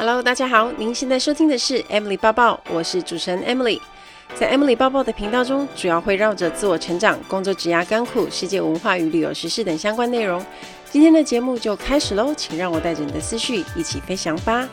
[0.00, 3.78] Hello，大家好，您现在收听的是 Emily 抱抱，我是主持人 Emily。
[4.34, 10.42] 在 Emily 抱抱的频道中，主要会绕着自我成长、工作、职涯、甘苦、世界文化与旅游时事等相关内容。
[10.90, 14.66] 今天的节目就开始喽，请让我带着你的思绪一起飞翔吧。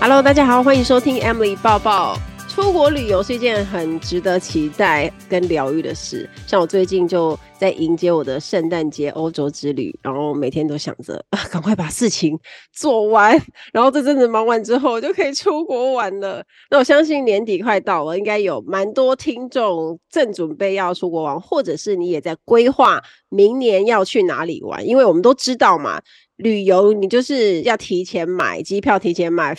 [0.00, 2.18] Hello，大家好，欢迎收听 Emily 抱抱。
[2.60, 6.28] 出国旅游是一件很值得期待跟疗愈的事。
[6.44, 12.36] 像我最近就在迎接我的圣诞节欧洲之旅，然后每天都想着啊， 赶快把事情
[12.72, 13.40] 做完，
[13.72, 16.44] 然后这阵子忙完之后我就可以出国玩了。
[16.68, 24.84] 那我相信年底快到了，应该有蛮多听众正准备要出国玩，或者是你也在规划明年要去哪里玩。
[24.84, 26.02] 因为我们都知道嘛，
[26.36, 29.56] 旅游你就是要提前买机票，提前买。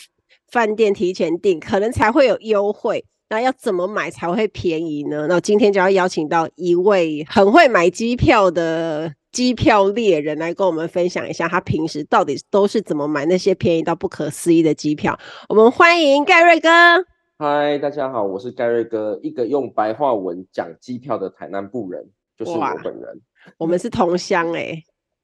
[0.51, 3.05] 饭店提前订，可能才会有优惠。
[3.31, 5.27] 那要怎么买才会便宜呢？
[5.29, 15.15] 那今天就要邀请到一位很会买机票的机票猎人来跟我们分享一下，他平时到底都是怎么买那些便宜到不可思议的机票。
[15.47, 16.69] 我们欢迎盖瑞哥。
[17.37, 23.21] 嗨，大家好，我是盖瑞哥，一个用白话文讲机票的台南部人，就是我本人。
[23.59, 24.83] 我们是同乡哎、欸，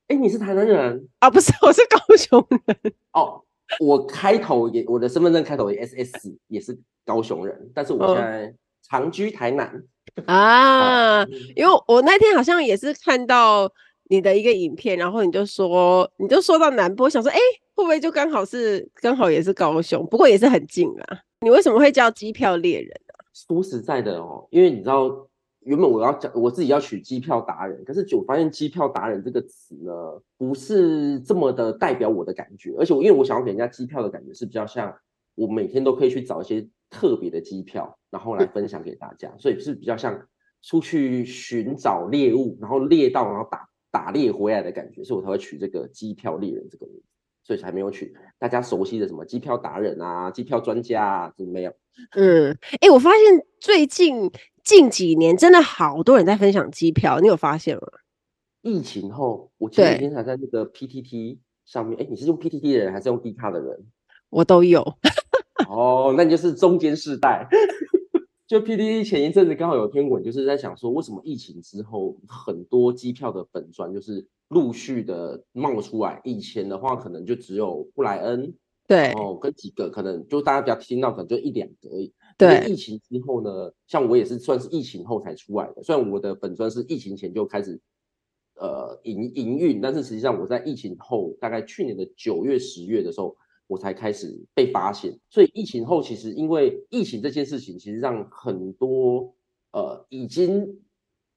[0.10, 1.30] 哎、欸，你是台南人啊？
[1.32, 2.94] 不是，我是高雄人。
[3.14, 3.42] 哦。
[3.80, 9.84] 我开头也，我的身份证开头也 S S，也是高雄人，但是我现在长居台南、
[10.28, 11.26] 哦、啊。
[11.56, 13.72] 因为我那天好像也是看到
[14.10, 17.42] 你的一个影片，然后你就说，你就说到南部，想说，哎、欸，
[17.76, 20.06] 会不会就刚好是刚好也是高雄？
[20.08, 21.20] 不过也是很近啊。
[21.42, 23.26] 你为什么会叫机票猎人呢、啊？
[23.34, 25.28] 说实在的哦，因为你知道。
[25.66, 29.92] 原本我要讲我自己要取机票达人，可是就发现机票达人这个词呢，
[30.38, 32.76] 不是这么的代表我的感觉。
[32.78, 34.96] 而且我因为我想要给人家机票的感觉是比较像
[35.34, 40.28] 我每天都可以去找一些特别的机票，然后来分享给大家，所以是比较像
[40.62, 47.08] 出去寻找猎物，然后猎到然后打打猎回来的感觉，所以我才会取这个机票猎人这个名字，
[47.44, 51.74] 所以才没有取大家熟悉的什么机票达人啊、机票专家啊，就没有。
[52.16, 54.32] 嗯，哎、我发现最近。
[54.66, 57.84] 近几年真的好多人在分享机票，你有发现吗？
[58.64, 63.86] 疫情后，我前几天才在那个 PTT 上面，哎，你是用 PTT 的人还是用 D 卡的人？
[64.32, 64.82] 我都有。
[65.70, 67.48] 哦，那你就是中间世代。
[68.48, 76.22] 就 PTT 前一阵子刚好有篇文，就是在想说，为什么疫情之后很多机票的本专就是陆续的冒出来？
[76.24, 78.56] 以前的话可能就只有布莱恩，
[78.88, 82.12] 对，哦，跟几个可能就大家比较听到，可能就一两个而已。
[82.38, 85.82] 对，疫情之后呢，像我也是算是疫情后才出来的。
[85.82, 87.80] 虽然我的本专是疫情前就开始
[88.56, 93.36] 呃营营运，但是实际上我在疫情后，大概去年的九月、十月的时候，
[93.68, 95.18] 我才开始被发现。
[95.30, 99.34] 所以疫情后，其实因为疫情这件事情，其实让很多
[99.72, 100.82] 呃已经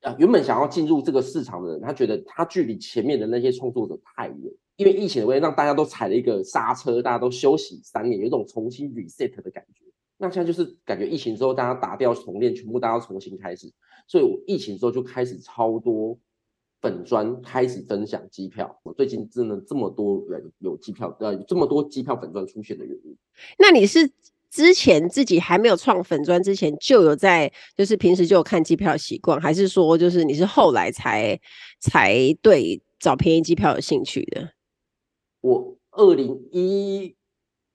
[0.01, 4.53] 呃原本想要进入这个市场的人，他觉得他距离前面的那些创作者太远。
[4.77, 9.85] 因为疫情的关系，让大家都踩了一个刹车，大家都休息三年，有一种重新 reset 的感觉。
[10.21, 13.73] 那现在就是感觉疫情之后，大家打掉重练，全部大家重新开始。
[14.09, 16.19] 所以我疫情之后就开始超多
[16.81, 18.81] 本专开始分享机票。
[18.83, 23.17] 我最近真的这么多人有机票，呃，这么多机票本专出现的原因。
[23.61, 24.11] 那你是
[24.51, 31.39] 之前自己还没有创粉专之前就有在，就是平时就有看机票的习惯，还是说就是你是后来才
[31.79, 34.51] 才对找便宜机票有兴趣的？
[35.43, 37.15] 我二零一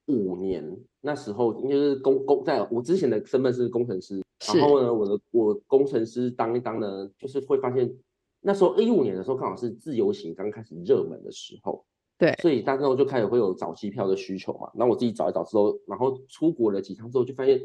[0.07, 0.77] 五年。
[1.05, 4.23] 那时候应该是工工，在我之前的身份是工程师，
[4.55, 7.93] 然后呢，我的我工程师当一当呢，就是会发现
[8.39, 11.83] 那时候一五年的时候刚好是自由行刚开始热门的时候，
[12.17, 14.71] 对，所以当时就开始会有找机票的需求嘛。
[14.75, 17.61] 然后我自己找一找之后，然后出国了几趟之后，就发现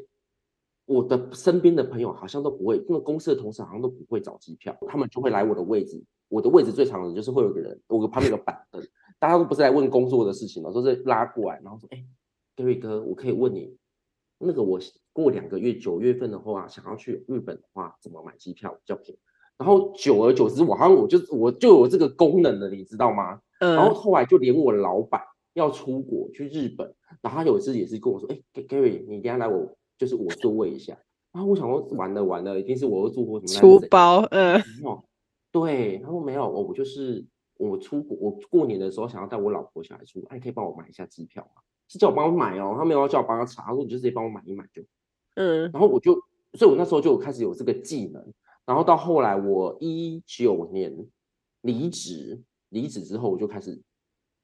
[0.87, 8.83] 我的身边的朋友好像都不会，因为公司的同事好像都不会找机票，他们就会来我的位置，我的位置最常的就是会有个人，我旁边有个板凳，
[9.21, 12.05] 大家都不是来问工作的事情嘛，都是拉过来，然后说，哎。
[12.05, 12.18] 各
[12.65, 13.77] 位哥，我可以问你，
[14.39, 14.79] 那个我
[15.13, 19.21] 过两个月九月份的话，想要去日本的话，怎么买机票比较便宜？
[19.57, 23.41] 然后久而久之，我好像我就我就有这个功能了，你知道吗？
[23.61, 23.75] 嗯。
[23.75, 25.21] 然后后来就连我老板
[25.55, 30.97] 要出国去日本，然后他有一次也是跟我说：“哎，Gary，你等下来我就是我座位一下。”
[31.35, 34.21] 然后我想说完了完了，一定是我又做过什么出包？
[34.31, 34.63] 嗯。
[35.51, 37.27] 对，他说没有，我就是
[37.57, 41.63] 我出国，我过年的时候想要带我老婆小孩出国，哎，可以帮我买一下机票吗？
[41.89, 44.83] 是叫我帮我买哦，他没有要叫我帮他查，他说你就直接帮我买一买就，
[45.37, 46.13] 嗯，然后我就，
[46.53, 48.23] 所以我那时候就开始有这个技能，
[48.67, 50.95] 然后到后来我一九年
[51.63, 53.81] 离职，离职之后我就开始，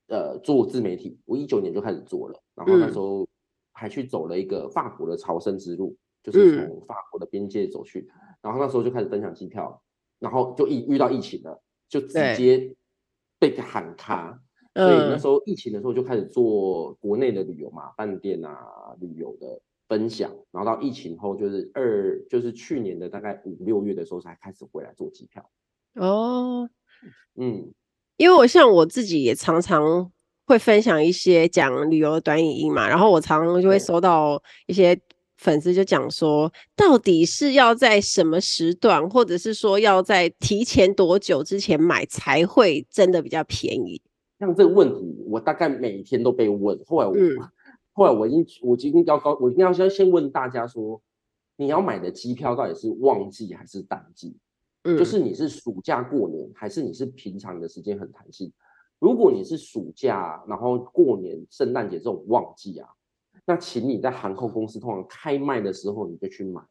[0.08, 3.29] 呃，做自媒体，我一九年就开始做了，然后那时候
[3.73, 8.08] 还去走了一个法国的朝圣之路，就是从法国的边界走去，
[8.41, 9.82] 然后那时候就开始分享机票，
[10.19, 12.75] 然后就一遇到疫情了，就直接
[13.38, 14.41] 被喊卡。
[14.75, 18.59] 所以那时候疫情的时候就开始做国内的旅游嘛，饭店啊
[19.00, 25.49] 旅游的分享，然后到疫情后就是二就是去年的大概五六月的时候才开始回来做机票。
[25.94, 26.69] 哦，
[27.37, 27.73] 嗯，
[28.17, 30.11] 因为我像我自己也常常
[30.47, 35.00] 会分享一些讲旅游的短影音嘛，然后我常常就会收到一些
[35.37, 44.03] 粉丝就讲说，到底是要在什么时段，或者是说要在提前多久之前买才会真的比较便宜？
[44.44, 46.79] 像这个问题，我大概每天都被问。
[46.87, 47.37] 后来我，嗯、
[47.93, 51.00] 后来我已经，我今天要高，我一定要先先问大家说，
[51.56, 54.37] 你要买的机票到底是旺季还是淡季？
[54.82, 58.52] 嗯，就是你是暑假过年，还是你是平常的时间很弹性？
[58.99, 62.88] 如果你是暑假，然后过年、圣诞节这种旺季啊，
[63.46, 66.62] 那请你在航空公司通常开卖的时候你就去买，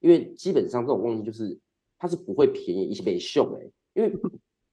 [0.00, 1.58] 因为基本上这种旺季就是
[1.98, 4.12] 它是不会便宜，一起被秀哎，因为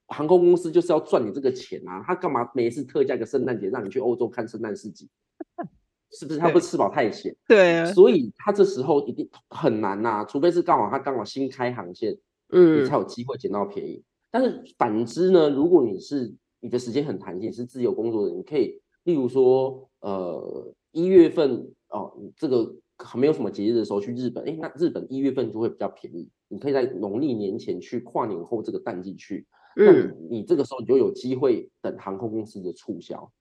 [0.07, 5.10] 航空公司就是要赚你这个钱啊，他干嘛每一次特价个圣诞节让你去欧洲看圣诞市集？
[6.12, 7.36] 是不是他不吃饱太闲？
[7.48, 12.18] 对啊，所以他这时候一定很难呐、啊，除非是刚好他刚好新开航线。
[12.50, 14.04] 嗯，你才有机会捡到便宜。
[14.30, 22.75] 但是反之呢，如果你是你的时间很弹性，是自由工作的，你可以，例如说，呃，一月份哦，这个
[23.16, 26.30] 没有什么节日的时候去日本，哎，那日本一月份就会比较便宜。
[26.48, 29.92] 你可以在农历年前去，跨年后这个淡季去，那
[30.30, 33.31] 你这个时候你就有机会等航空公司的促销。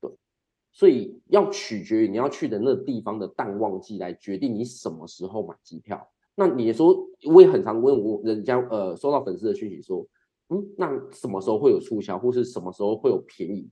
[0.00, 0.10] 对，
[0.72, 6.08] 所以要取决于你要去的那个地方的淡旺季来决定你什么时候买机票。
[6.34, 6.94] 那你说，
[7.32, 10.06] 我也很常问我人家，呃，收到粉丝的讯息说，
[10.48, 13.70] 嗯，那什么时候会有促销，或是什么时候会有便宜？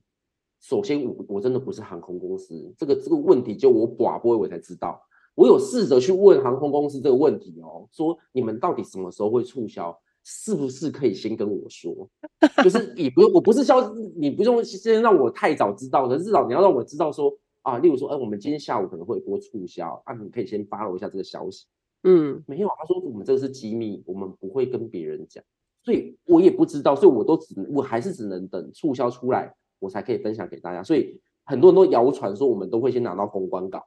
[0.61, 4.99] 首先，我我真的不是航空公司，这个这个问题就我寡不会我才知道。
[5.35, 9.95] 我有试着去问航空公司这个问题哦，说你们到底什么时候会促销？
[10.25, 12.09] 是不是可以先跟我说？
[12.63, 17.31] 就是 也不用，我不是消你不用先让我太早知道，可是至少你要让我知道说
[17.61, 21.65] 啊，例如说，哎，我们今天下午可能会有波促销啊，你可以先 follow 一下这个消息。
[22.03, 25.43] 嗯，没有，他说我们这个是机密，我们不会跟别人讲，
[25.83, 30.83] 所以我也不知道，所以我都只能，我还是只能等促销出来，我才可以分享给大家。
[30.83, 33.83] 所以很多人都谣传说我们都会先拿到公关稿，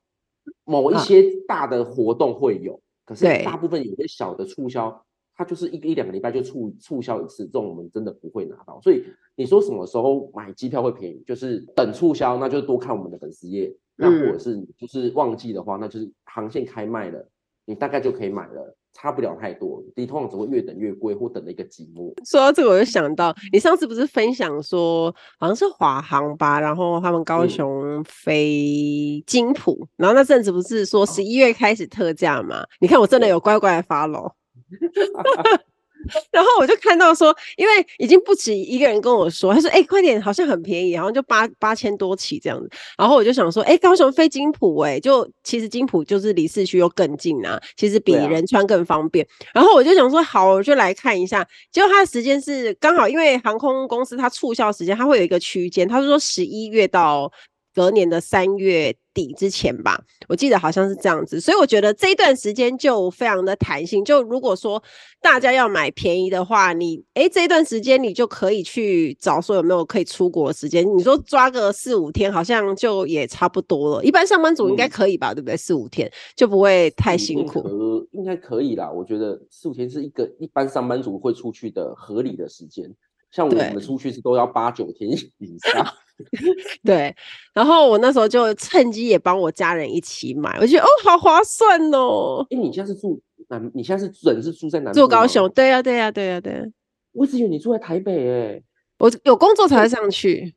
[0.65, 5.05] 某一些大的活动会有，啊、可是大部分有些小的促销，
[5.39, 8.81] 它就是一个一两个礼拜就促促销一次，这种我们真的不会拿到。
[8.83, 9.05] 所以
[9.37, 17.27] 你说什么时候买机票会便宜，就是等促销，那就多看我们的粉丝页，那或者是就是旺季的话，那就是航线开卖了。
[17.65, 19.85] 你大概就可以买了，差不了太多。
[19.95, 22.13] 你通常只会越等越贵，或等了一个寂寞。
[22.29, 32.63] 说到这个，我就想到你上次不是分享说，好像是华航吧，然后他们高雄飞金浦，嗯、然后那阵子不是说十一月开始特价嘛？
[32.63, 34.33] 哦、你看我真的有乖乖的 follow。
[36.31, 49.27] 然后我就看到说，因为已经不止一个人跟我说，他说：“哎、欸，快点，好像很便宜，好像就八八千多起这样子。”然后我就想说：“哎、欸，高雄飞金浦、欸，哎，就其实金浦就是离市区又更近啊，其实比仁川更方便。
[49.53, 57.31] 啊”然后我就想说：“好，我就来看一下。”结果他的时间是刚好，因为航空公司它促销时间，它会有一个区间，他是说十一月到
[57.79, 64.05] 隔年的三月底之前吧，我记得好像是这样子，所以我觉得这一段时间就非常的弹性。
[64.05, 64.83] 就如果说
[65.23, 70.85] 大家要买便宜的话，你诶这一段时间你就可以去找说有没有可以出国的时间。
[70.97, 74.05] 你说抓个四五天，好像就也差不多了。
[74.05, 75.57] 一般上班族应该可以吧，嗯、对不对？
[75.57, 77.61] 四五天就不会太辛苦。
[77.61, 78.91] 呃，应该可以啦。
[78.91, 82.93] 我觉得四五天是一个一般上班族会出去的合理的时间。
[83.31, 85.09] 像我们出去是都要八九天
[85.39, 85.87] 以上。
[86.85, 87.15] 对，
[87.55, 92.45] 然后我那时候就趁机也帮我家人一起买，我觉得哦，好划算哦。
[92.51, 93.71] 哎，你现在是住南？
[93.75, 94.93] 你现在是人是住在南？
[94.93, 95.49] 住高雄？
[95.51, 96.65] 对呀、啊，对呀、啊，对呀、啊，对、啊。
[97.13, 98.63] 我一直以为你住在台北哎，
[98.99, 100.55] 我有工作才会上去。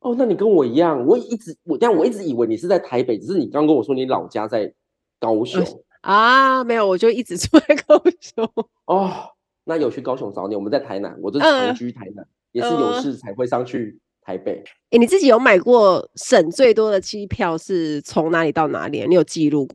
[0.00, 4.72] 哦，那你跟我一样，我一直我但我一直以为你是在台北，只是你刚跟我说你老家在
[5.20, 6.64] 高雄、嗯、啊？
[6.64, 8.48] 没有，我就一直住在高雄。
[8.86, 9.12] 哦，
[9.64, 10.56] 那有去高雄找你？
[10.56, 13.98] 我们在台南，我就长居台南，嗯、也是有事才会上去。
[14.24, 19.04] 台北，哎，你自己有买过省最多的机票是从哪里到哪里？
[19.08, 19.68] 你有记录？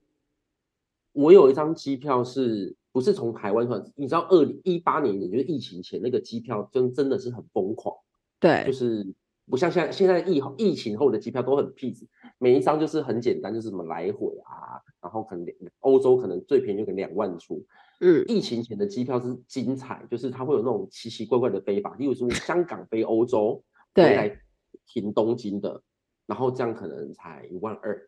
[1.11, 3.83] 我有一张机票是不是从台湾算？
[3.95, 7.93] 你知道，二零一八年，也就是疫情前那个机票，真真的是很疯狂。
[8.39, 9.05] 对，就是
[9.49, 12.05] 不像现在，现在疫疫情后的机票都很 peace，
[12.37, 15.45] 每一张就是很简单，就是什么来回啊，然后可能
[15.81, 17.65] 欧洲可能最便宜就可能两万出。
[17.99, 23.61] 嗯，疫情前的机票是精彩，就是它会有那种奇奇怪怪的飞法，例如说香港飞欧洲。
[24.03, 24.39] 对，来
[24.85, 25.81] 停东京的，
[26.27, 28.07] 然后这样可能才一万二，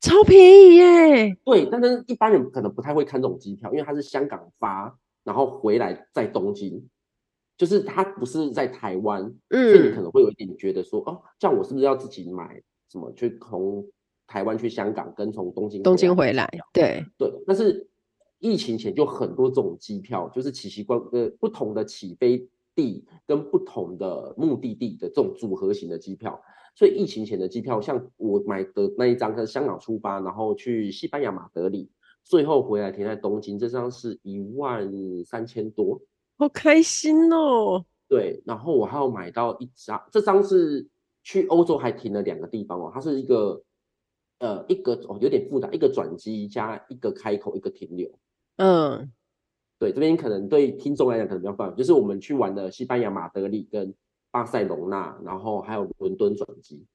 [0.00, 1.36] 超便宜耶。
[1.44, 6.88] 对，但是一般人可能不太会看这种机票，因为它是香港发，然后回来在东京，
[7.58, 13.86] 就是它不是在台湾，嗯，所以你可能会有一点觉得说，哦，这样我是不是要自己买什么去从
[14.26, 16.48] 台湾去香港，跟从东京东京回来？
[16.72, 17.86] 对对，但是
[18.38, 22.48] 疫情前就很多这种机票，就是奇奇怪怪呃不同的起飞
[22.80, 26.40] 地跟不同的目的地的这种组合型的机票。
[26.74, 31.90] 所以疫情前的机票，像我买的那一张，是香港出发，然后去西班牙马德里，
[32.24, 34.90] 最后回来停在东京，这张是一万
[35.24, 36.00] 三千多，
[36.38, 37.84] 好开心哦。
[38.08, 40.88] 对，然后我还有买到一张，这张是
[41.22, 43.62] 去欧洲还停了两个地方哦，它是一个
[44.38, 48.08] 呃一个哦有点复杂，一个转机加一个开口一个停留。
[48.56, 49.12] 嗯，
[49.80, 53.92] 对，这边可能对听众来讲可能比较方便，就是我们去玩的西班牙马德里跟。
[54.32, 56.86] 巴塞隆纳，然后还有伦敦转机，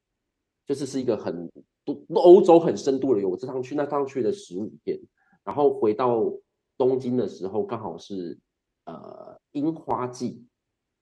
[0.66, 1.52] 就是是一个很
[1.84, 3.28] 多欧洲很深度的游。
[3.28, 4.98] 我这趟去那趟去了十五天，
[5.44, 6.32] 然后回到
[6.78, 8.40] 东京的时候，刚好是
[8.86, 10.46] 呃樱花季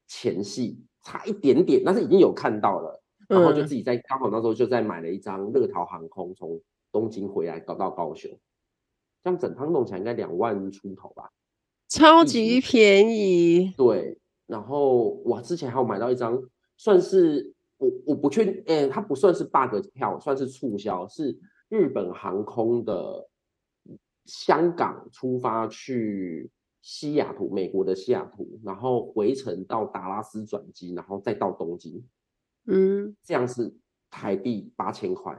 [0.08, 6.60] 前戏，差一点点，但是已经有看到了，然后就自己在刚好那时候就在买了一张乐桃航空从
[6.92, 8.32] 东京回来搞到高雄，
[9.24, 11.30] 这样整趟弄起来应该两万出头吧，
[11.94, 14.18] 超级便宜，对。
[14.48, 16.42] 然后我之前还有买到一张，
[16.76, 21.38] 算是我我不确定，哎，它不算是 bug 票，算是促销，是
[21.70, 23.30] 日本航空的
[24.26, 26.50] 香港出发去
[26.82, 32.04] 西雅图，美国的西雅图，然后回程到达拉斯转机，然后再到东京，
[32.66, 33.72] 嗯，这样是
[34.10, 35.32] 台币八千块，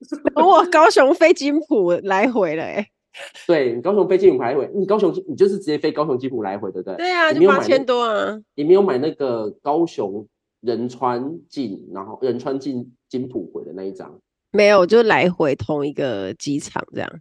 [0.36, 2.90] 哇，高雄飞金浦来回了，哎。
[3.46, 6.96] 对，你高雄飞金浦来回，你高雄你就是直接飞高雄金浦来回，对不对？
[6.96, 8.38] 对啊，就八千多啊。
[8.54, 10.26] 你没有买那个高雄
[10.60, 14.20] 仁川进，然后仁川进金浦回的那一张？
[14.50, 17.20] 没有，就来回同一个机场这样。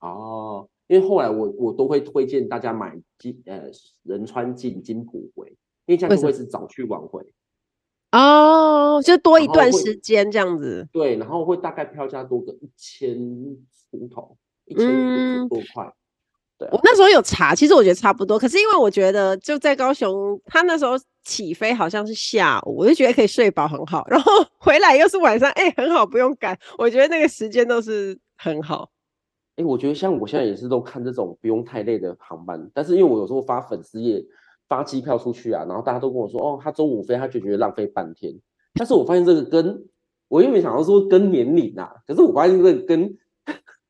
[0.00, 3.70] 哦，因为后来我我都会推荐大家买金呃
[4.02, 5.48] 仁川进金浦回，
[5.86, 7.24] 因为这样就会是早去晚回。
[8.12, 10.88] 哦，就多一段时间这样子。
[10.92, 13.18] 对，然后会大概票价多个一千
[13.90, 14.36] 出头。
[14.66, 15.92] 一千多块，
[16.58, 18.38] 对、啊，我那时候有查，其实我觉得差不多。
[18.38, 20.92] 可是因为我觉得就在高雄，他那时候
[21.22, 24.06] 起飞好像是下午，我就觉得可以睡饱很好。
[24.08, 26.58] 然后 回来又是晚上，哎、欸，很好，不用赶。
[26.78, 28.90] 我觉得那个时间都是很好。
[29.56, 34.24] 哎、欸，我觉得像我现在也是都看这种不用太累的航班，但是因为我有时候发粉丝页
[34.66, 38.32] 发机票出去啊，然后大家都跟我说，哦，他中午飞，他就觉得浪费半天。
[38.74, 39.84] 但是我发现这个跟
[40.28, 43.14] 我又没想到说跟年龄啊，可是我发现这个跟。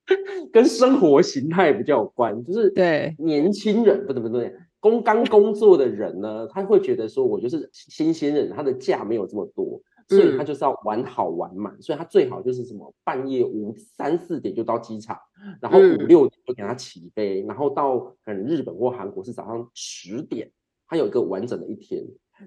[0.52, 15.18] 跟生活形态比较有关，就是对年轻人，不对不对，工刚工作的人呢，他会觉得说，我就是新鲜人，他的假没有这么多，所以他就是要玩好玩满，所以他最好就是什么半夜五三四点就到机场，
[15.60, 20.50] 然后五六点就给他起飞，然后到可能日本或韩国是早上十点，
[20.86, 22.04] 他有一个完整的一天。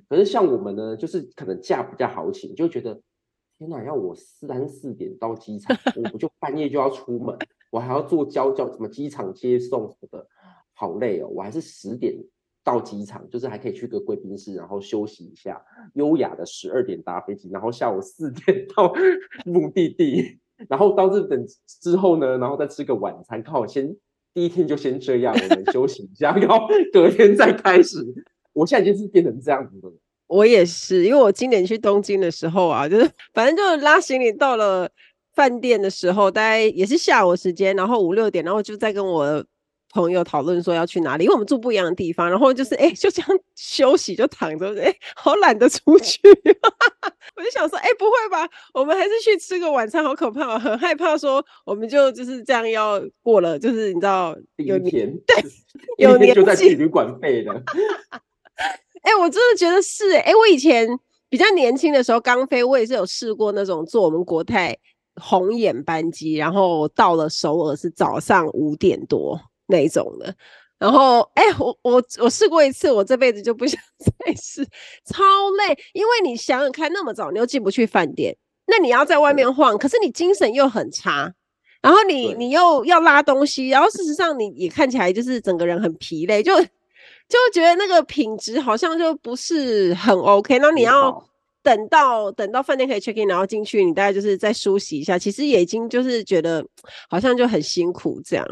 [0.08, 3.02] 可是像我们呢，就是可能假比较好请，就觉得。
[3.58, 3.84] 天哪！
[3.84, 7.36] 要我三四点到机场，我不就半夜就要出门，
[7.72, 10.28] 我还要坐交交什么机场接送什么的，
[10.74, 11.28] 好累哦。
[11.28, 12.16] 我还是十点
[12.64, 15.60] 到机场，就是还可以去个贵宾室，然后休息一下，
[15.96, 18.94] 优雅的十二点搭飞机，然后下午四点到
[19.44, 20.38] 目的地，
[20.70, 21.44] 然后到日本
[21.82, 23.96] 之后呢，然后再吃个晚餐，刚好先
[24.36, 28.06] 第一天就先这样，我们休息一下，然后隔天再开始。
[28.54, 29.92] 我现在就是变成这样子的。
[30.27, 34.89] 我也是，因为我今年去东京的时候啊，就是 反正就是拉行李到了
[35.34, 39.43] 饭店的时候，大概也是下午时间，然后五六点，然后就在跟我
[39.91, 46.19] 朋友讨论说要去哪里，因为我们住不一样的地方，然后就是哎、欸，就这样 休息就躺着，哎、欸，好懒得出去，
[47.38, 55.43] 我就想说，哎、欸，不会吧，我们还是去吃个晚餐，好可怕，很害怕说我们就就是这样要过了，就是你知道有年对
[55.98, 57.63] 有年就在旅馆废的。
[59.08, 60.86] 哎、欸，我真的觉得是哎、欸，我以前
[61.30, 64.78] 比较年轻的时候刚飞，我也是有试过那种坐我们国泰
[65.16, 70.36] 红眼班机，然后到了首尔是早上五点多那一种的。
[70.78, 74.62] 然后哎、欸，我我我试过一次，我这辈子就不想 再试，
[75.06, 75.80] 超累。
[75.94, 78.36] 因为你想想看，那么早你又进不去饭店，
[78.66, 81.34] 那你要在外面晃，可是你精神又很差，
[81.82, 86.52] 然后你你又要拉东西，然后事实上你也看起来就是整个人很疲累，就。
[87.29, 91.22] 就觉得那个品质好像就不是很 OK，那你要
[91.62, 96.65] 等到等到饭店可以 check in，然后进去，你大概就是再梳洗一下，其实也已经就是觉得
[97.10, 98.46] 好像就很辛苦这样。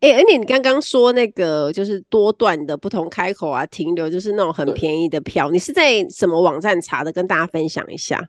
[0.00, 7.10] 哎、欸，而且你刚刚说那个就是多段的不同开口啊停留，就是那种很便宜的票，你是在什么网站查的？
[7.10, 8.28] 跟大家分享一下。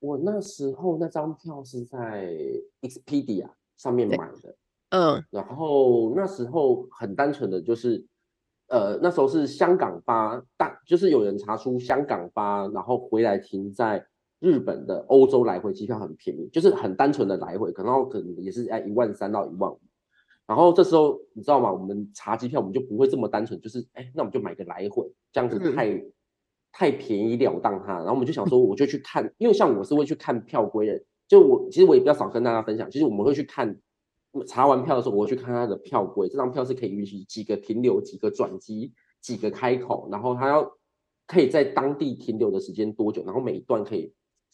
[0.00, 2.34] 我那时候那张票是在
[2.80, 4.56] Expedia 上面买的，
[4.88, 8.02] 嗯，然后那时候很单纯的就是。
[8.72, 14.02] 呃，那时候是香港发，但就是有人查出香港发，然后回来停在
[14.40, 19.78] 日本的欧洲来回机票很便宜，就是很单纯的来回，可能可能也是在一万三到一万五。
[20.46, 21.70] 然后这时候你知道吗？
[21.70, 26.10] 我们查机票我们就不会这么单纯，就是哎，那我们就买个来回，这样子太、嗯、
[26.72, 27.96] 太便宜了当它。
[27.98, 30.98] 然后我们就想说，我就去看，因为像我是会去看票规的，
[31.28, 33.76] 就我其实我也比较少跟大家分享，其实我们会去看。
[34.46, 36.28] 查完票的时候，我会去看他的票规。
[36.28, 40.70] 这张票是可以允许几个停留、几个转机、几个开口，然后他要
[41.26, 44.12] 可以在当地停留的时间多久，然后每一段可以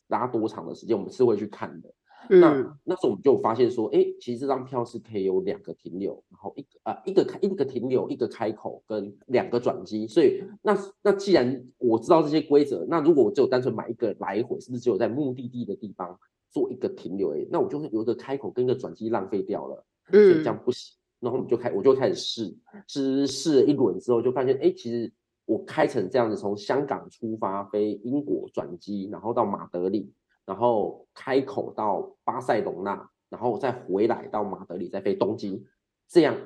[0.09, 1.95] 拉多长的时间，我们是会去看的。
[2.31, 10.07] 嗯、那那时候我们就发现说，哎，其实这张票是可以有两个停留，然后一个啊、呃、一个开一个停留，一个开口跟两个转机。
[10.09, 16.19] 所以那那既然我知道这些规则，那如果我只有单纯买一个来回，是不是只有在目的地的地方？
[16.51, 20.97] 做一个停留诶，那我就会有一个开口跟一个转机浪费掉了，所以这样不行。
[21.21, 25.13] 然后我们就开，我就开始试，试试了一轮之后，就发现，哎，其实
[25.47, 30.13] 我开成这样子，从香港出发飞英国转机，然后到马德里，
[30.47, 35.67] 然后开口到巴塞隆纳，然后再回来到马德里，再飞东京，
[36.07, 36.37] 这样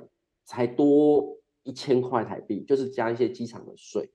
[0.47, 4.11] 才多一千块台币，就是加一些机场的税，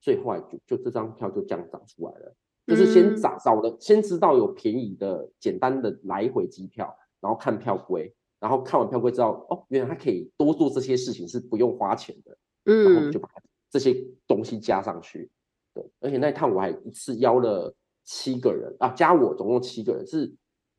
[0.00, 2.34] 所以后来就就这张票就这样涨出来了。
[2.66, 12.36] 就是先找找的，先知道有便宜的、简单的来回机票，然后看票规，然后看完票规知道哦，原来它可以多做这些事情是不用花钱的，
[12.66, 13.28] 嗯，然后我们就把
[13.68, 15.28] 这些东西加上去，
[15.74, 17.74] 对，而且那一趟我还一次邀了
[18.04, 20.32] 七个人啊，加我总共七个人，是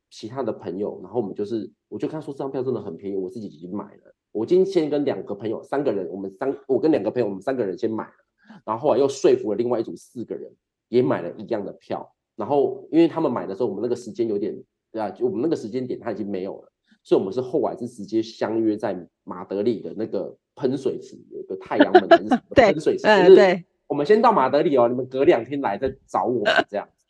[0.10, 10.54] 其他的朋友，然后我们就是，我就看说这张票真的很便宜，我自己已经买了，我今天先跟两个朋友，三个人，我们三，我跟两个朋友，我们三个人先买了，然后后来又说服了另外一组四个人。
[10.92, 14.54] 也买了一样的票，然后因为他们买的时候，我们那个时间有点，
[14.92, 16.72] 对啊，就我们那个时间点他已经没有了，
[17.02, 18.94] 所以我们是后来是直接相约在
[19.24, 22.18] 马德里的那个喷水池，有一个太阳门的
[22.54, 27.06] 喷水池，对，对，我们先到马德里哦，你们隔两天来再找我们这样子，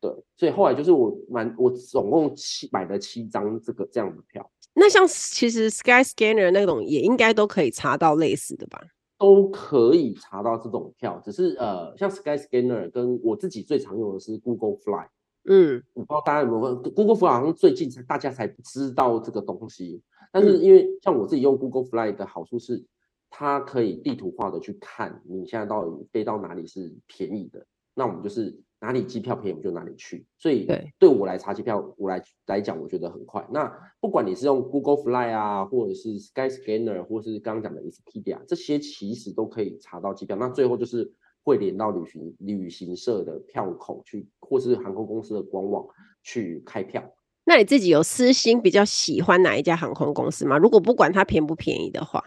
[0.00, 4.50] 对，所以后来就是我买，我总共七买了七张这个这样的票。
[4.74, 8.80] 那像其实 Skyscanner 那种也应该都可以查到类似的吧？
[9.18, 15.08] 都可以查到这种票，只是呃，像 Skyscanner 跟我自己最常用的是 Google Fly，
[15.44, 20.00] 嗯，我不知道大家有没有 Google Fly，好像最近才大家才知道这个东西，
[20.32, 22.84] 但是因为像我自己用 Google Fly 的好处是，
[23.28, 28.60] 它可以地图化的去看你现在到底飞到哪里是便宜的，那我们就是。
[28.80, 30.24] 哪里机票便宜，我就哪里去。
[30.38, 30.66] 所以
[30.98, 33.46] 对我来查机票，我来来讲，我觉得很快。
[33.50, 40.36] 那不管你是用 Google Fly 啊，或者是 Skyscanner，或是刚刚讲的 Expedia，这些其实都可以查到机票。
[40.36, 41.12] 那最后就是
[41.42, 45.84] 会连到旅行旅行社的票口去，或是航空公司的官网
[46.22, 47.02] 去开票。
[47.44, 50.58] 那你自己有私心比较喜欢哪一家航空公司吗？
[50.58, 52.22] 如果不管它便不便宜的话，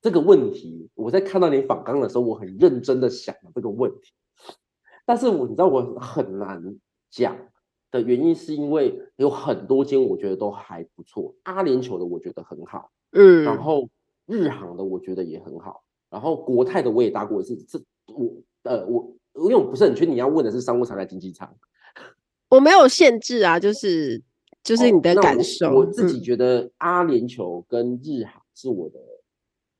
[0.00, 4.12] 这个问题我在看到你访纲的时候，我很认真的想了这个问题。
[5.04, 6.62] 但是我你知道我很难
[7.10, 7.36] 讲
[7.90, 13.88] 的原因，是因为有很多间我觉得都还不错，阿联酋的我觉得很好，嗯，然后
[14.26, 21.54] 日航的我觉得也很好，然后国泰的我也搭过一次，这我呃我因为我不是很确定你要问的是商务舱还是经济舱，
[22.48, 24.22] 我没有限制啊，就是
[24.62, 28.98] 就是你的感受，哦，我，我自己觉得阿联酋跟日航是我的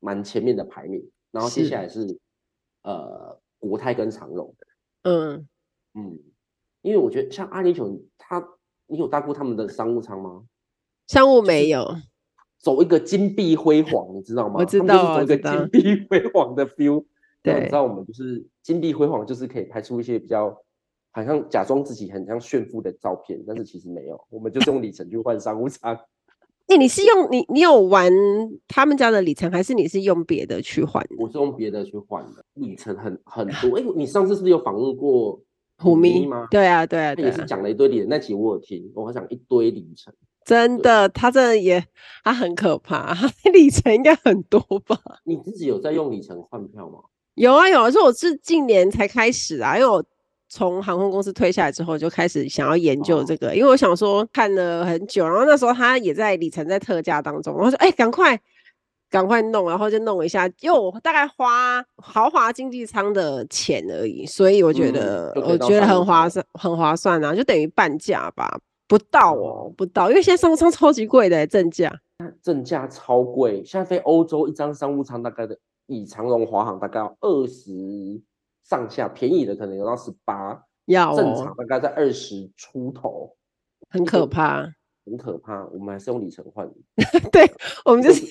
[0.00, 2.18] 蛮前面的排名，然后接下来是，是
[2.82, 4.66] 呃国泰跟长荣的。
[5.02, 5.48] 嗯
[5.94, 6.18] 嗯，
[6.82, 8.42] 因为我觉得像阿联酋，他
[8.86, 10.44] 你有搭过他们的商务舱吗？
[11.08, 11.96] 商务没有，
[12.58, 14.56] 走一个金碧辉煌，你知道吗？
[14.58, 17.04] 我知道，走一个金碧辉煌的 feel。
[17.42, 20.56] 对，你知道我们就是金碧辉煌，就是可以拍出一些比较
[21.10, 25.98] 好像假装自己很像炫富的照片，但是其实没有，我们就是用里程去换商务舱。
[26.68, 28.11] 哎、欸，你是用你你有玩
[28.68, 31.05] 他们家的里程，还是你是用别的去换？
[31.18, 33.77] 我是用别的去换的，里程很很多。
[33.77, 35.40] 哎、欸，你上次是不是有访问过
[35.79, 36.46] 虎咪吗？
[36.51, 38.09] 对啊，对啊，他也是讲了一堆里程。
[38.09, 40.14] 那期我有听，我好想一堆里程。
[40.44, 41.85] 真的，他真的也
[42.25, 44.98] 他很可怕，他 里程应该很多吧？
[45.25, 47.01] 你自己有在用里程换票吗？
[47.35, 50.03] 有啊有啊，是我是近年才开始啊，因为我。
[50.54, 58.38] 从航空公司退下来之后，就开始想要研究这个，哦、因为我想说看了很久，然后那时候他也在里程在特价当中，我说哎，赶快
[59.08, 71.90] 赶快弄，然后就弄一下，因为我大概花豪华经济舱的钱而已，所以我觉得、嗯、我觉得很划算，很划算啊，就等于半价吧，不到哦，不到，因为现在商务舱超级贵的正价，
[72.42, 78.20] 正价超贵，现在飞欧洲一张商务舱大概的，以长荣华航大概要二十。
[78.64, 83.37] 上下便宜的可能有到十八，要正常大概在二十出头，
[83.90, 84.62] 很可怕，
[85.05, 85.66] 很可怕。
[85.66, 86.70] 我们还是用里程换，
[87.33, 87.51] 对，
[87.85, 88.25] 我们就是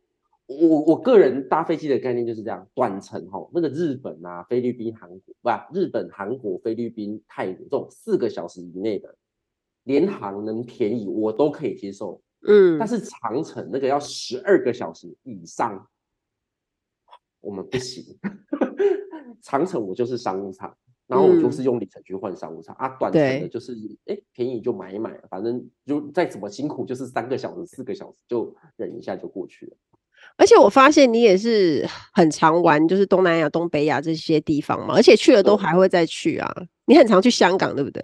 [0.46, 9.16] 我我个人搭飞机的概念就是这样，短程哈，那个日本啊、菲律宾、韩国，不、啊，日本、韩国、菲律宾、泰国这种四个小时以内的
[9.84, 12.20] 联航能便宜，我都可以接受。
[12.46, 15.88] 嗯，但是长程那个要十二个小时以上，
[17.40, 18.04] 我们不行。
[19.42, 20.72] 长程我就是商务舱，
[21.06, 22.96] 然后我就是用里程去换商务舱、嗯、啊。
[22.98, 23.74] 短程的就是
[24.06, 29.76] 哎便宜就买一买，反正就再怎么辛苦就是三个小时、四个小时就忍一下就过去了。
[30.36, 36.50] 而且我发现你也是很常玩，就是东南亚、东北亚这些地方嘛，而且去了都还会再去啊。
[36.86, 38.02] 你很常去香港，对不对？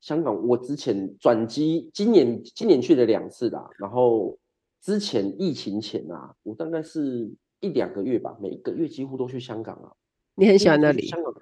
[0.00, 3.68] 香港我之前转机，今年今年去了两次啦。
[3.78, 4.38] 然后
[4.80, 9.90] 之前疫情前啊，我大概是一两个月吧，每一个月几乎都去香港啊。
[10.34, 11.06] 你很喜欢那里？
[11.06, 11.34] 香港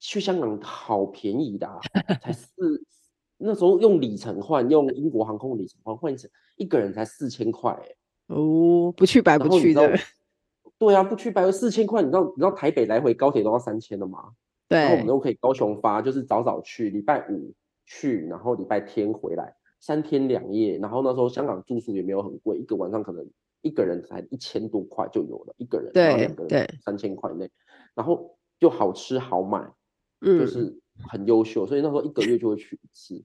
[0.00, 1.80] 去香港好便宜的啊，
[2.22, 2.84] 才四
[3.38, 8.34] 那时候用里程换，用英国航空里程换换成一个人才四千块哎。
[8.34, 9.96] 哦，不去白不去的。
[10.78, 14.30] 对啊，不去白四千块，你知道你知道台北来回高铁都要三千了吗？
[14.68, 14.78] 对。
[14.78, 17.52] 然后我们都可以高雄发，就是早早去，礼拜五
[17.86, 20.78] 去，然后礼拜天回来，三天两夜。
[20.78, 23.28] 然后那时候香港住宿也没有很贵，一个晚上可能
[23.62, 27.50] 一个人才一千多块就有了，一个人，两个人三千块内，
[27.94, 29.72] 然后就好吃好买，
[30.20, 30.78] 嗯，就是
[31.10, 33.24] 很优秀，所以那时候一个月就会去一次。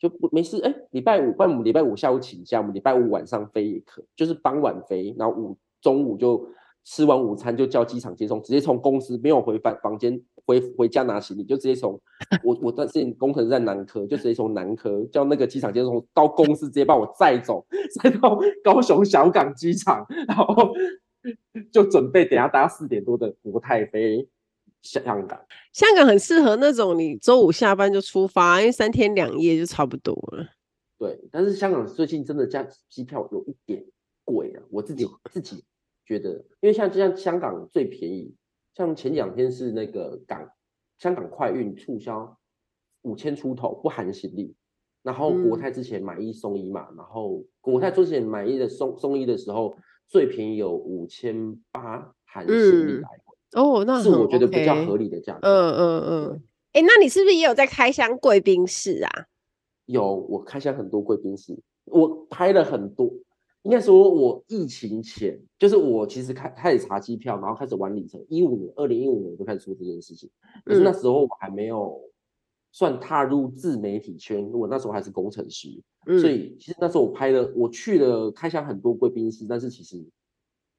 [0.00, 6.44] 就不没事哎，礼拜五，不然我们礼拜五下午请假，我们礼拜五晚上飞也可，就是傍晚飞，然后午中午就
[6.84, 11.92] 吃完午餐就叫机场接送，直接从公司没有回房房间回回家拿行李，就直接从
[12.42, 17.64] 我我之前工程在南科，就直接从南科叫那个机场接送到公司，直接把我载走，
[18.02, 20.74] 载到高雄小港机场，然后
[21.74, 24.28] 就准备等下搭四点多的国泰飞。
[24.80, 30.46] 香港，香港很适合那种你周五下班就出发，因为三天两夜就差不多了。
[30.98, 33.82] 对，但是香港最近真的价机票有一点
[34.24, 35.64] 贵啊，我自己自己
[36.04, 38.34] 觉得，因为像就像香港最便宜，
[38.74, 40.48] 像前两天是那个港
[40.98, 42.38] 香港快运促销
[43.02, 44.54] 五千出头不含行李，
[45.02, 49.74] 然后国泰之前买一送一嘛，嗯、然后国泰之前买一的送送一的时候
[50.08, 53.08] 最便宜有五千八含行李来。
[53.08, 53.20] 嗯
[53.54, 55.48] 哦，那是我觉得比较合理的价格。
[55.48, 56.42] 嗯嗯嗯。
[56.72, 59.10] 哎、欸，那你是不是也有在开箱贵宾室啊？
[59.86, 63.08] 有，我开箱很多贵宾室，我拍了很多。
[63.62, 68.20] 应该说，我疫情前就是我其实开开始查机票，然后开始玩里程。
[68.28, 70.28] 一五年，二零一五年就开始做这件事情。
[70.64, 71.96] 可是那时候我还没有
[72.74, 80.04] 算踏入自媒体圈，我那时候还是工程师，嗯、所以其实那时候我拍了，我去了开箱很多贵宾室，但是其实。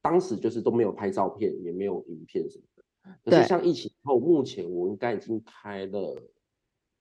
[0.02, 2.84] 当时就是都没有拍照片，也没有影片什么的。
[3.24, 6.16] 可是像疫情后，目前我应该已经开了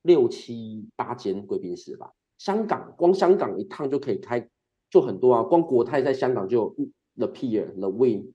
[0.01, 2.11] 六七八间贵宾室吧。
[2.39, 4.49] 香港光香港一趟就可以开
[4.89, 6.75] 就很多啊，光国泰在香港就有
[7.19, 8.33] The Pier、The Win，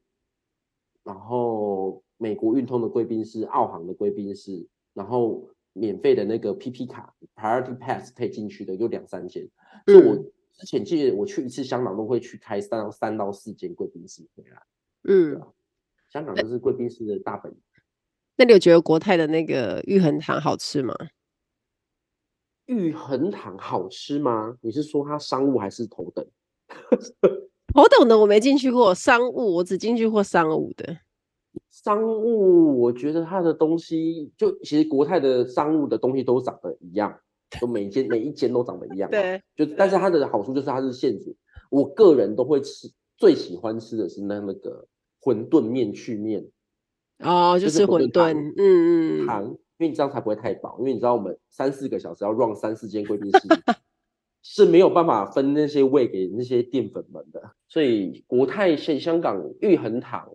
[1.03, 9.43] 然后美国运通的贵宾室、澳航的贵宾室，然后免费的那个 PP 卡 Priority Pass 可以进去的有两三间。
[9.87, 10.31] 以我。
[10.59, 14.61] 之前记得我去一次香港都会去开三到三到四间贵宾室回来，
[15.03, 15.41] 嗯，
[16.11, 17.57] 香港就是贵宾室的大本营。
[18.35, 20.93] 那你有觉得国泰的那个玉衡堂好吃吗？
[22.65, 24.57] 玉衡堂好吃吗？
[24.59, 26.27] 你是说它商务还是头等？
[27.73, 30.97] 头等的我没进去过，商务我只进去过商务的。
[31.69, 37.19] 商务我觉得它的东西就其实国泰的商务的东西都长得一样。
[37.59, 41.35] 就每一间 每一间都长得一样，对，就但是它的好处就是它是现煮，
[41.71, 44.85] 我个人都会吃，最喜欢吃的是那那个
[45.19, 46.47] 馄饨面去面，
[47.23, 53.47] 哦，就是馄饨，嗯嗯，糖，因为你这样才不会太饱，因为你知道我们三四个小时要 run 三四间贵宾室，
[54.43, 60.29] 是没有办法分那些位给那些淀粉们的，所以国泰现香港玉衡堂，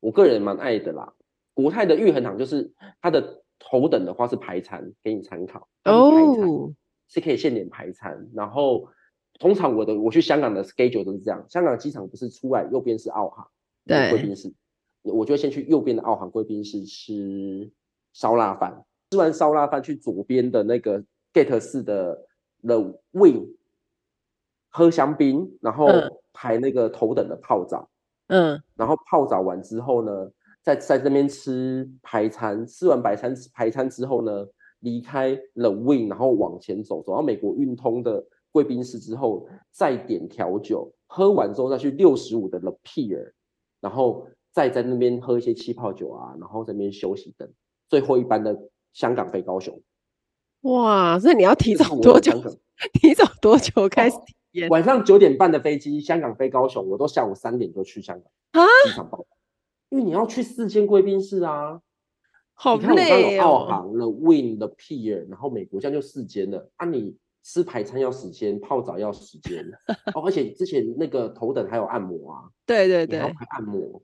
[0.00, 1.12] 我个人蛮爱的啦，
[1.54, 3.42] 国泰的玉恒堂就是它的。
[3.62, 5.68] 头等的话是排餐，给你参考。
[5.84, 6.72] 哦，
[7.08, 8.30] 是可以现点排餐。
[8.34, 8.88] 然后
[9.38, 13.46] 通常我的我去香港的 schedule 都是这样，香港机场不是出来右边是澳航，
[13.84, 14.50] 对，贵宾室，
[15.02, 17.70] 我就会先去右边的澳航贵宾室吃
[18.14, 22.26] 烧腊饭，吃完烧腊饭去左边的那个 gate 四的
[22.62, 23.56] The Wing
[24.70, 25.86] 喝香槟，然后
[26.32, 27.82] 排那个头等的泡澡。
[27.82, 27.99] 嗯，
[28.76, 30.30] 然后泡澡完之后呢，
[30.62, 34.46] 在在这边吃排餐，吃完白餐排餐之后呢，
[34.80, 43.32] 离开 The Wing，然后往前走，走到美国运通的贵宾室之后，再点调酒，喝完之后再去六十五的 The Pier，
[43.80, 47.48] 然后再在那边喝一些气泡酒啊，然后在那边休息等
[47.88, 48.56] 最后一班的
[48.92, 49.80] 香港飞高雄。
[50.62, 52.32] 哇，所以你要提早多久？
[52.94, 54.16] 提早多久开始？
[54.68, 59.26] 晚上九点半的飞机，香港飞高雄，我都下午三点就去香港机场报到，
[59.90, 61.80] 因为你要去四间贵宾室啊，
[62.54, 63.42] 好累哦。
[63.42, 69.64] 澳航、The Win、The Pier，然后美国这样就四间了啊，你吃排餐要时间，泡澡要时间。
[70.14, 74.02] 哦，而且之前那个头等还有按摩啊，对对对，还要按摩。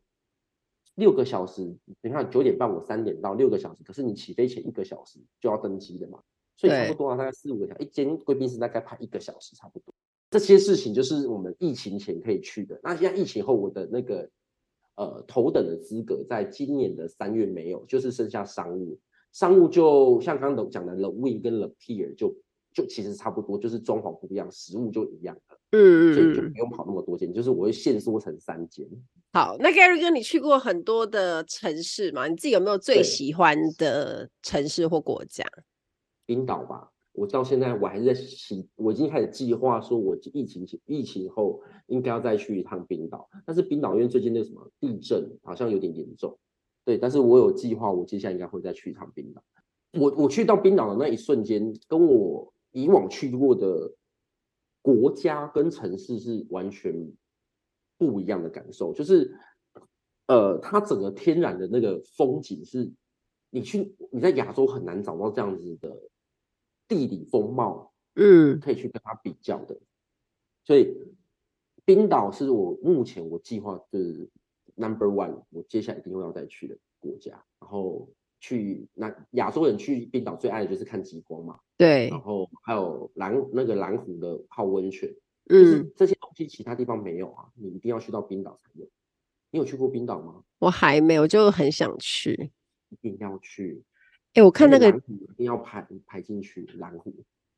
[0.94, 6.20] 六个小时，你看九点半我三点到六个小时，可是你起飞前一个小时就要登机的嘛，
[6.56, 9.92] 所以差不多啊，大概四五个小时，一间贵宾室大概排一个小时差不多。
[10.30, 14.28] 这些事情就是我们疫情前可以去的，那现在疫情后我的那个
[14.96, 18.98] 呃头等的资格，在今年的三月没有，就是剩下商务，
[19.32, 22.34] 商务就像刚刚讲的 The Wing 跟 The Pier 就
[22.74, 25.58] 就其实差不多，就是装潢不一样，食物就一样的。
[25.72, 28.86] 嗯，所以就不用跑那么多间，就是我会限缩成三间。
[29.32, 32.26] 好，那 Gary 哥，你去过很多的城市嘛？
[32.26, 35.44] 你自己有没有最喜欢的城市或国家？
[36.24, 43.28] 冰岛吧，我到现在我还是在计，我已经开始计划说，我疫情疫情后应该要再去一趟冰岛。
[43.44, 46.38] 但是冰岛因为最近那个什么地震好像有点严重，
[46.84, 49.42] 对，但是我有计划，我接下来应该会再去一趟冰岛。
[49.92, 53.92] 我我去到冰岛的那一瞬间，跟我以往去过的。
[54.82, 57.12] 国家跟城市是完全
[57.98, 59.36] 不一样的感受，就是，
[60.28, 62.88] 呃，它整个天然的那个风景是，
[63.50, 65.90] 你去你在亚洲很难找到这样子的
[66.88, 69.78] 地理风貌，嗯，可以去跟它比较的。
[70.64, 70.96] 所以，
[71.84, 74.28] 冰岛是我目前我计划就是
[74.74, 78.08] number one，我接下来一定要再去的国家，然后。
[78.38, 85.08] 去那亚洲人去冰岛最爱的就是看极光嘛，对，然后还有蓝那个蓝湖的泡温泉，
[85.48, 88.86] 嗯，就是这些东西其他地方没有啊，你一定要去到冰岛才有。
[89.50, 90.44] 你有去过冰岛吗？
[90.58, 92.52] 我还没有，就很想去，
[92.90, 93.82] 一定要去。
[94.36, 97.10] 哎、欸，我看那个一定要排排进去蓝湖。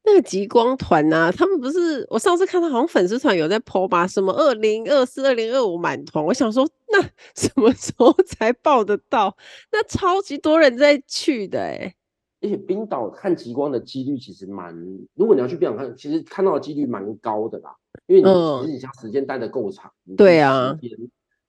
[0.05, 7.03] 那个极光团呐、啊，他们不是我上次看到好像粉丝团有在 po 吧，什么二零二四、二零二五满团，我想说那
[7.35, 9.37] 什么时候才报得到？
[9.73, 11.95] 那超级多人在去的哎、欸，
[12.43, 14.73] 而且冰岛看极光的几率其实蛮，
[15.15, 17.75] 如果你要去冰岛看，其实看到的几率蛮高的啦，
[18.07, 18.29] 因为你
[18.63, 20.79] 实际上时间待的够长，对啊，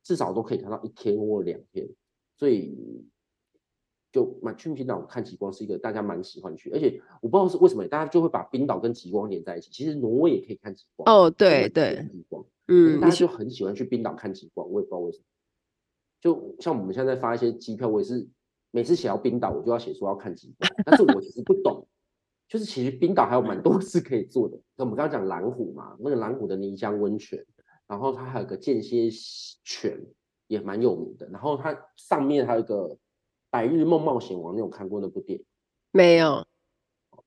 [0.04, 1.88] 至少都可以看到一天或两天，
[2.36, 3.06] 所以。
[4.12, 9.70] 就蛮去冰岛看极光是一个大家蛮喜欢去，而且我不知道是为什么大家就会把冰岛跟极光连在一起。
[9.72, 15.24] 其实挪威也可以看极光哦，对对，极光，嗯，大家就很喜欢去冰岛看极光，我也不知道为什么。
[16.20, 18.28] 就像我们现在发一些机票，我也是
[18.72, 21.88] 每次写到冰岛，我就要写说要看极光，但是我其实不懂，
[22.48, 24.60] 就是其实冰岛还有蛮多事可以做的。
[24.76, 27.46] 那我们刚刚讲蓝湖嘛，那个蓝湖的泥浆温泉，
[27.86, 29.08] 然后它还有个间歇
[29.64, 30.04] 泉
[30.48, 32.90] 也蛮有名的，然后它上面还有一个。
[33.50, 35.46] 《白日梦冒险王》，你有看过那部电影？
[35.92, 36.46] 没有。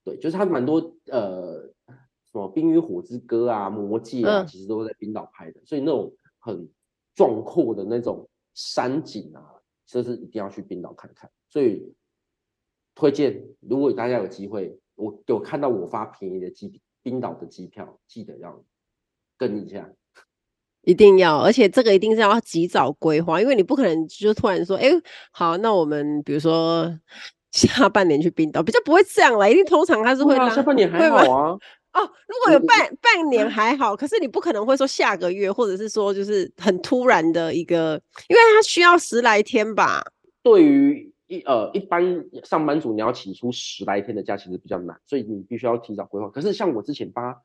[0.05, 6.69] 对，就是他蛮多呃，什么《冰与火之歌》啊，《魔戒》啊，其实都是在冰岛拍的，嗯、所以那种很
[7.15, 11.31] 壮阔的那种山景啊，就是一定要去冰岛看看。
[11.49, 11.95] 所以
[12.95, 18.65] 推荐，如果大家有机会，我有看到我发便宜的机冰岛的机票，记得要
[19.37, 19.93] 跟一下。
[20.85, 24.89] 一定要，而且这个一定是要及早规划，因为你不可能就突然说，哎，
[25.31, 26.93] 好，那我们比如说
[27.53, 31.59] 下半年去冰岛，比较不会这样啦，一定通常他是会、啊、下半年还好啊。
[31.95, 40.03] 哦，如果有半半年还好，可是你不可能会说下个月，或者是说就是很突然的一个，因为它需要十来天吧。
[40.43, 42.03] 对于一呃一般
[42.43, 46.29] 上班族，你要请出十来天的假，其实比较难，所以你必须要提早规划。
[46.29, 47.41] 可是像我之前发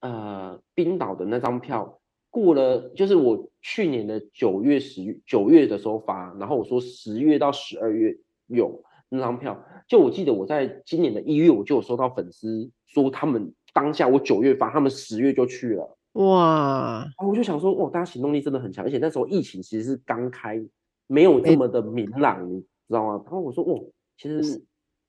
[0.00, 1.98] 呃冰岛的那张票。
[2.36, 8.14] 过了，就是我去年的九月、十月、九月的时候发，然后我说十月到十二月
[8.46, 9.58] 有那张票。
[9.88, 15.96] 就我记得我在今年的一月，我就有收到粉丝说，他们当下我九月发，他们十月就去了。
[16.12, 17.06] 哇！
[17.26, 20.62] 我就想说，哇，大家行动力真的很强，而且那时候疫情其实是刚开，
[21.06, 23.22] 没有这么的明朗，欸、你知道吗？
[23.24, 23.82] 然后我说，哦，
[24.18, 24.62] 其实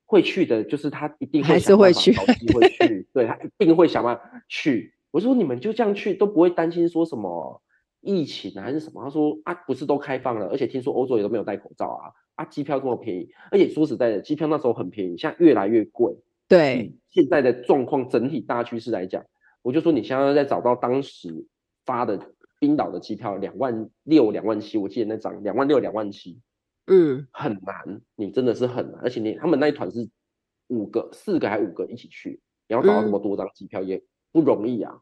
[0.06, 4.94] 会去的，就是他一定会想办法找机会去，对，他一定会想办法去。
[5.10, 7.62] 我说你们就这样去都不会担心说什么
[8.00, 9.02] 疫情还是什么？
[9.02, 16.16] 他说啊，不是都开放了，而且听说欧洲也都没有戴口罩啊啊，机票这么便宜，而且说实在的，机票那时候很便宜，现在越来越贵。
[16.46, 19.24] 对，现在的状况整体大趋势来讲，
[19.62, 21.46] 我就说你现在在找到当时
[21.84, 22.20] 发的
[22.60, 26.40] 冰岛的机票两万六、两万七，我记得那张两万六、两万七，
[26.86, 30.08] 嗯，很难，你真的是很难，而且你他们那一团是
[30.68, 34.02] 五个、四个还五个一起去，你要找到这么多张机票也。
[34.32, 34.92] 嗯不容易啊，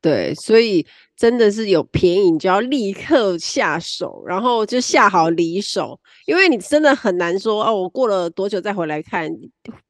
[0.00, 9.30] 对，所以真的是有便宜你就要立刻下手，然后就下好离手，因为你真的很难说哦，我过了多久再回来看，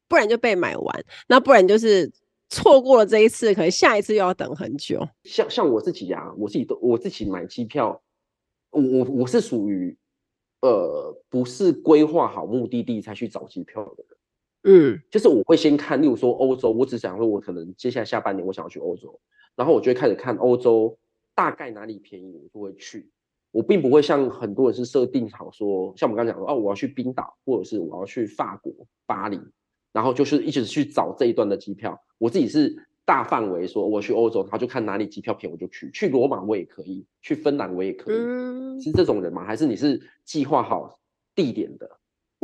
[0.07, 2.11] 不然就被买完，那不然就是
[2.49, 5.05] 错过了这一次，可能下一次又要等很久。
[5.25, 8.01] 像像我自己啊，我自己都我自己买机票，
[8.71, 9.97] 我我我是属于
[10.61, 14.05] 呃不是规划好目的地才去找机票的。
[14.65, 19.21] 嗯，就是我会先看，例如说欧洲，我只想说我可能接下来下半年我想要去欧洲，
[19.55, 20.99] 然后我就会开始看欧洲
[21.35, 23.11] 大概哪里便宜，我就会去。
[23.51, 28.73] 我并不会像很多人是设定好说，像我们刚刚讲的哦，我要去冰岛，或者是我要去法国
[29.07, 29.39] 巴黎，
[29.93, 31.97] 然后就是一直去找这一段的机票。
[32.19, 32.75] 我自己是
[33.05, 35.91] 大范围说我去欧洲，然后就看哪里机票便宜我就去。
[35.93, 38.17] 去罗马我也可以，去芬兰我也可以。
[38.17, 39.45] 嗯，是这种人吗？
[39.45, 40.99] 还是你是计划好
[41.35, 41.89] 地点的？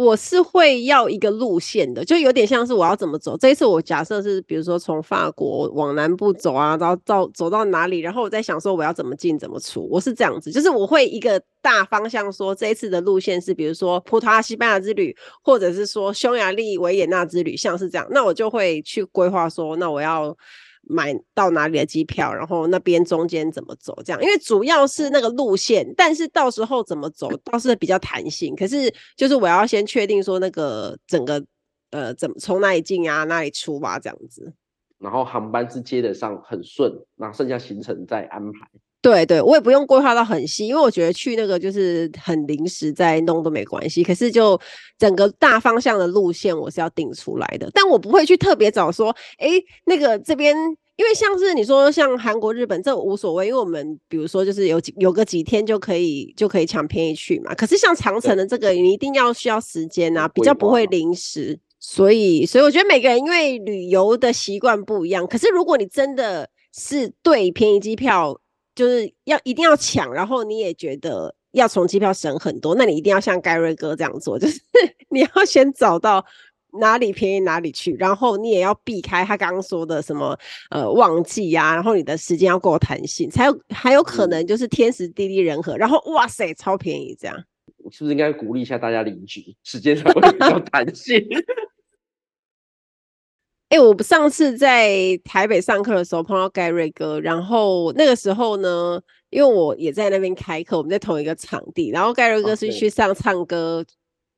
[0.03, 3.37] 我是会要一个路线的，就有点像是我要怎么走。
[3.37, 9.87] 这一次我假设是，比如说从法国往南部走啊，然后到走到哪里，然后我在想说我要怎么进怎么出。
[9.91, 20.35] 我是这样子，就是我会一个大方向说这一次的路线是，比如说葡萄牙西班牙之旅，或者是说匈牙利维也纳之旅，像是这样，那我就会去规划说，那我要。
[20.83, 28.57] 买到哪里的机票，然后那边中间怎么走，这样，因为主要是那个路线，但是到时候怎么走倒是比较弹性。
[28.57, 31.45] 可是就是我要先确定说那个整个
[31.91, 34.53] 呃怎么从哪里进啊，哪里出吧，这样子。
[34.99, 38.69] 然后航班是接得上很顺，那剩下行程再安排。
[39.03, 44.05] 对对，我也不用规划到很细，因为我觉得去那个就是很临时再弄都没关系。
[44.05, 44.61] 可是就
[44.99, 49.09] 整个大方向的路线我是要定出来的，但我不会去特别找说，
[49.39, 49.49] 哎，
[49.87, 50.55] 那个这边，
[50.97, 57.55] 因为像是你说像韩国、日本这无所谓，因为我们比如说就是有几有个几天就可以就可以抢便宜去嘛。
[57.55, 61.59] 可是像长城的这个，你一定要需要时间啊，比较不会临时。
[61.79, 68.39] 所以所以我觉得每个人因为旅游的习惯不一样，可是如果你真的是对便宜机票。
[68.75, 74.61] 就是要一定要抢，然后你也觉得要从机票省很多，那你一定要像盖瑞哥这样做， 就是
[75.11, 76.25] 你要先找到
[76.81, 80.39] 哪里便宜哪里去，然后你也要避开他刚刚说的什么
[80.71, 87.37] 呃旺季呀，然后你的时间要够弹性，才有还有可能就是天时地利人和，然后哇塞超便宜这样。
[87.91, 91.17] 是不是应该鼓励一下大家邻居，时间才会比较 弹性？
[93.71, 103.85] 哎、欸，我上次在台北上课的时候碰到盖瑞哥，然后那个时候呢，因为我也在那边开课，我们在同一个场地，然后盖瑞哥是去上唱歌。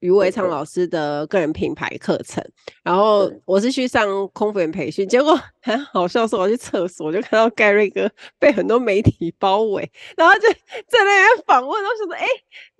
[0.00, 2.44] 余伟昌老师的个人品牌课程，
[2.82, 10.48] 然后我是去上空服员培训，结果很好笑，说我去厕所，就看到盖瑞哥 被很多媒体包围，然后就
[10.88, 12.26] 在那边访问，然后说：“哎，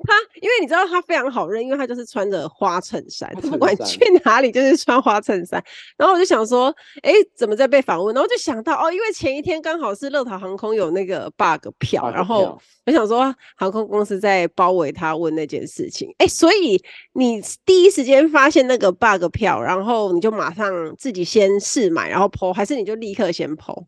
[0.05, 5.63] 他因为你知道他非常好认，因为他就是穿着花衬衫，不管去哪里就是穿花衬衫。”
[5.97, 16.83] 然后我就想说：“哎，怎么在被访问？”然后就想到哦，因为前一天刚好是乐桃航空有那个 bug 票，然后我想说航空公司在包围他问那件事情，哎，所以。
[17.15, 23.87] 你第一时间发现那个 bug 票，然后你就马上自己先试买，然后 po，还是你就立刻先 po？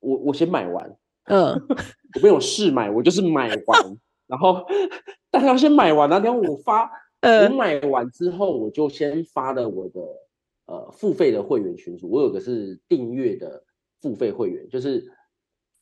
[0.00, 1.52] 我我先买完，嗯，
[2.16, 4.64] 我没有试买，我就是买完，然后
[5.30, 6.90] 大家要先买完那天我发，
[7.22, 10.00] 我买完之后我就先发了我的
[10.66, 13.64] 呃付费的会员群组，我有个是订阅的
[14.00, 15.04] 付费会员，就是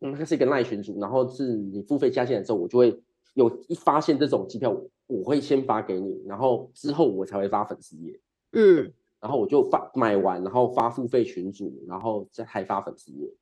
[0.00, 3.00] 嗯，它是一个赖群组，然后是你付费加进来之后，我就会
[3.34, 4.76] 有一发现这种机票。
[5.08, 8.18] 我会先发给你，然后之后我才会发粉丝页，
[8.52, 8.90] 嗯，
[9.22, 13.32] 然后我就发买完，然后发付费群组，然后再还发粉丝页，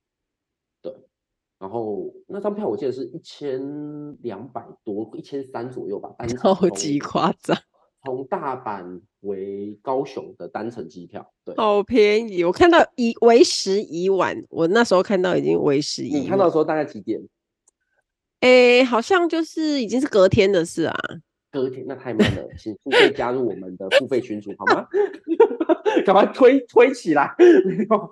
[0.83, 0.95] 对，
[1.59, 3.59] 然后那张票我记得是一千
[4.21, 7.57] 两百多，一千三左右吧，超级夸张，
[8.05, 17.19] 从大阪为高雄的单程机票，对，好便宜，我看到一为时已晚，我那时候看到已经为时已晚，你看到的时候大概几点？
[18.41, 20.95] 诶，好像就是已经是隔天的事啊。
[21.51, 24.87] 隔天那太慢了，请付费加入我们的付费群组好吗？
[26.07, 27.35] 赶快推推起来！
[27.39, 28.11] 没有，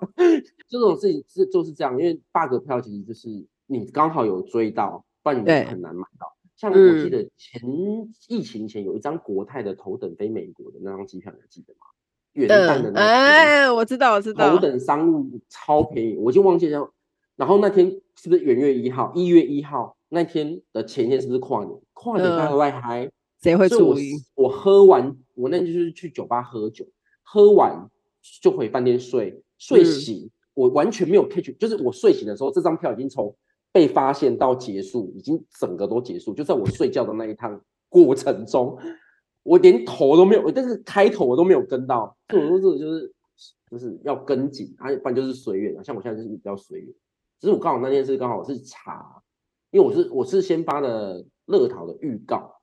[0.67, 3.29] 这种事情是就是这样，因为 bug 票其实就是
[3.67, 6.35] 你刚好有追到，不然你很难买到。
[6.55, 11.79] 像我记得前、嗯、疫情前有一张国泰的头等飞美国的那张机票，你还记得吗？
[12.33, 16.91] 元旦的那天、嗯，哎，我知道，我知道，头等商务超便宜，我就忘记了。
[17.37, 19.13] 然后那天是不是元月一号？
[19.15, 21.79] 一月一号那天的前一天是不是跨年？
[21.93, 23.09] 跨年大家都在嗨。
[23.41, 24.13] 谁会注意？
[24.35, 26.85] 我我喝完，我那天就是去酒吧喝酒，
[27.23, 27.89] 喝完
[28.41, 33.33] 就回饭店睡，睡醒、嗯、我完全没有 catch，就是我睡醒的时候，这张票已经从
[33.71, 38.77] 被发现到结束，已经整个都结束，就在我睡觉的那一趟过程中，
[39.43, 43.13] 我连头都没有，但是开头我都没有跟到，所以我说这个就是
[43.71, 46.87] 就是要跟紧，啊，不然就是随缘，像我现在就是比较随缘，
[47.39, 49.23] 只是我刚好那天是刚好是查，
[49.71, 52.58] 因为我是我是先发的乐淘的预告。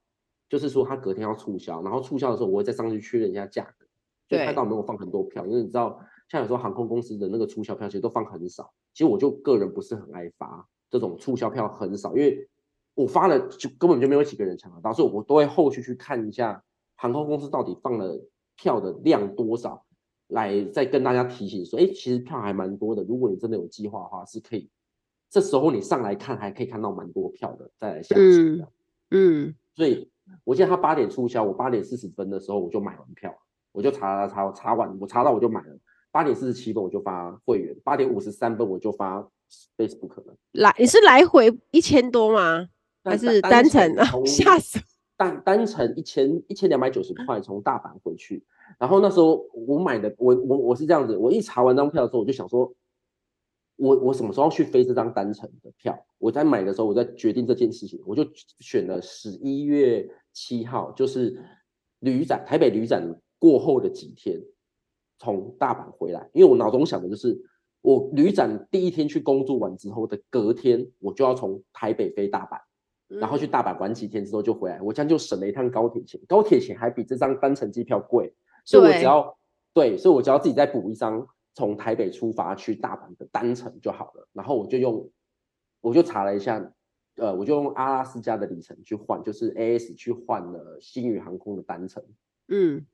[0.49, 3.87] 就是说他隔天要促销，然后促销的时候我会再上去确认一下价格，
[4.29, 8.73] 就看到没有放很多票，因为你知道像有时候航空公司的那个促销票其实都放很少。
[8.93, 12.49] 其实我就个人不是很爱发这种促销票，很少，因为
[12.95, 16.63] 我发了就根本就没有几个人抢得到，所以我都会后续去看一下
[16.95, 18.27] 航空公司到底放了
[18.57, 19.85] 票的量多少，
[20.29, 23.03] 来再跟大家提醒说，哎，其实票还蛮多的。
[23.03, 24.71] 如果你真的有计划的话，是可以。
[25.29, 28.67] 这时候你上来看，还可以看到蛮多票的，再来下车。
[29.11, 30.09] 嗯，所以
[30.45, 33.35] 我记得他八点促销，我八点四十分的时候我就买完票，
[33.73, 35.79] 我就查查查，查完我查到我就买了。
[36.11, 39.21] 八点四十七分我就发会员，八点五十三分我就发
[39.77, 40.37] Facebook 了。
[40.53, 42.69] 来，你是来回一千多吗？
[43.05, 44.07] 还是单程啊？
[44.25, 44.79] 吓死！
[45.17, 48.45] 单单程一千一千两百九十块从大阪回去，
[48.79, 52.73] 然后那时候我买的，我我我是这样子，我一查完这张票的时候，我就想说。
[53.77, 56.07] 我我什么时候去飞这张单程的票？
[56.19, 58.27] 我在买的时候，我在决定这件事情，我就
[58.61, 61.39] 选了十一月七号，就是
[62.01, 64.41] 旅展台北旅展过后的几天，
[65.19, 66.29] 从大阪回来。
[66.33, 67.39] 因为我脑中想的就是，
[67.83, 72.59] 我旅展第一天去工作完之后的隔天，我就要从台北飞大阪，
[73.21, 78.33] 然后去大阪玩几天之后就回来，我这样就省了一趟高铁钱，高铁钱还比这张单程机票贵，
[78.65, 79.39] 所以我只要
[79.75, 81.29] 对，对，所以我只要自己再补一张。
[81.57, 85.11] 从台北出发去大阪的单程就好了，然后我就用，
[85.81, 86.71] 我就查了一下，
[87.17, 92.05] 呃，我就用阿拉斯加的里程去换，就是 AS 去换了星宇航空的单程，
[92.49, 92.87] 嗯，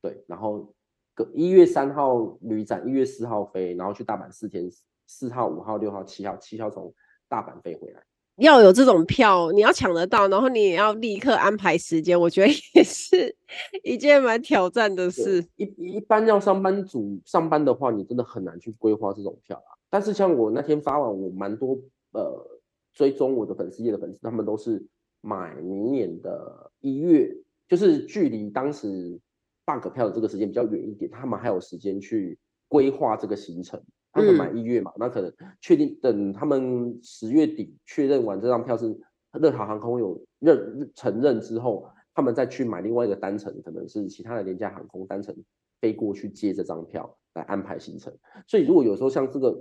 [0.00, 0.72] 对，然后
[1.14, 4.70] 个一月三号旅展，一月四号飞，然后去大阪四天，
[5.08, 6.94] 四号、五号、六号、七号，七号从
[7.28, 8.04] 大阪飞回来。
[8.36, 13.34] 要有这种票，你要抢得到，然后你也要立刻安排时间，我觉得也是
[13.82, 15.44] 一件蛮挑战的事。
[15.56, 15.64] 一
[15.96, 19.72] 一般要上班族上班的话，你真的很难去规划这种票啊。
[19.88, 21.78] 但是像我那天发完，我蛮多
[22.12, 22.60] 呃
[22.92, 24.84] 追踪我的粉丝页的粉丝，他们都是
[25.22, 27.34] 买明年的一月，
[27.68, 29.18] 就是距离当时
[29.64, 33.82] bug 票的这个时间比较远一点，他们还有时间去规划这个行程。
[34.16, 38.98] 他们买一月嘛，那可能确定等他们十月底确认完这张票是
[39.32, 45.36] 乐桃航空有认承认之后，他们再去买另外一个单程，可能是其他的廉价航空单程
[45.82, 48.10] 飞过去接这张票来安排行程。
[48.46, 49.52] 所以如果有时候像这个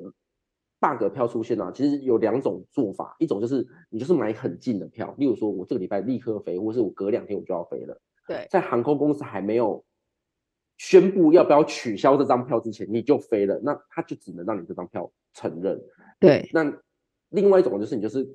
[0.79, 8.01] bug 票出现啊，其实有两种做法，一种就是你就是买很近的票，例如说我这个礼拜立刻飞，或是我隔两天我就要飞了。
[8.25, 9.83] 对，在航空公司还没有。
[10.77, 15.81] 宣布要不要取消这张票之前，你就飞了，那他就只能让你这张票承认。
[16.19, 16.69] 对，那
[17.29, 18.27] 另外一种就是你就是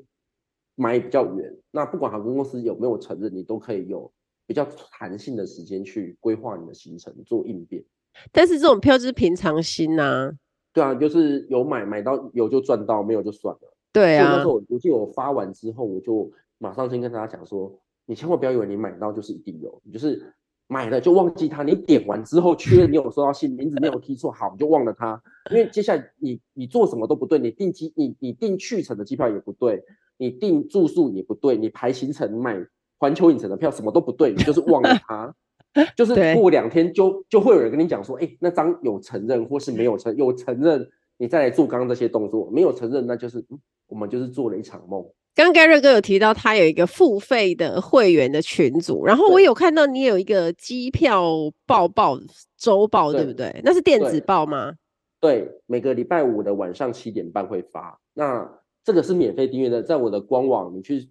[0.74, 4.10] 买比较远，那不管航空公司有没有承认，你都可以有
[4.46, 7.84] 比较弹性的时间去规划你的行程做应变。
[8.32, 10.32] 但是这种票就是平常心呐、啊。
[10.72, 13.74] 对啊，就是有买买到有就赚到，没有就算了。
[13.92, 14.36] 对啊。
[14.36, 20.32] 那时候我记得我发完之后，我就马上先跟大家讲说，你千万不要以为你买到就是一定有，你就是。
[20.70, 25.20] 买了就忘记它，你点完之后确认你有收到信，名字没有踢错，好，你就忘了它。
[25.50, 29.82] 因为接下来你你做什么都不对，你订机你你订去程的机票也不对，
[30.16, 32.56] 你订住宿也不对，你排行程买
[32.98, 35.34] 环球影城的票什么都不对，你就是忘了它。
[35.96, 43.58] 就是过两天就就会有人跟你讲说，哎、欸，那张有承认或是没有承有承认，你再来做刚刚这些动作，没有承认那就是、嗯、
[43.88, 45.04] 我们就是做了一场梦。
[45.40, 51.24] 刚刚 Gary 哥有提到他有一个付费的会员的群组，然后我有看到你有一个机票
[51.66, 52.18] 报报
[52.58, 53.58] 周报，对不对？
[53.64, 54.74] 那是电子报吗？
[55.18, 57.98] 对，对，每个礼拜五的晚上七点半会发。
[58.12, 58.46] 那
[58.84, 61.08] 这个是免费订阅的，在我的官网你去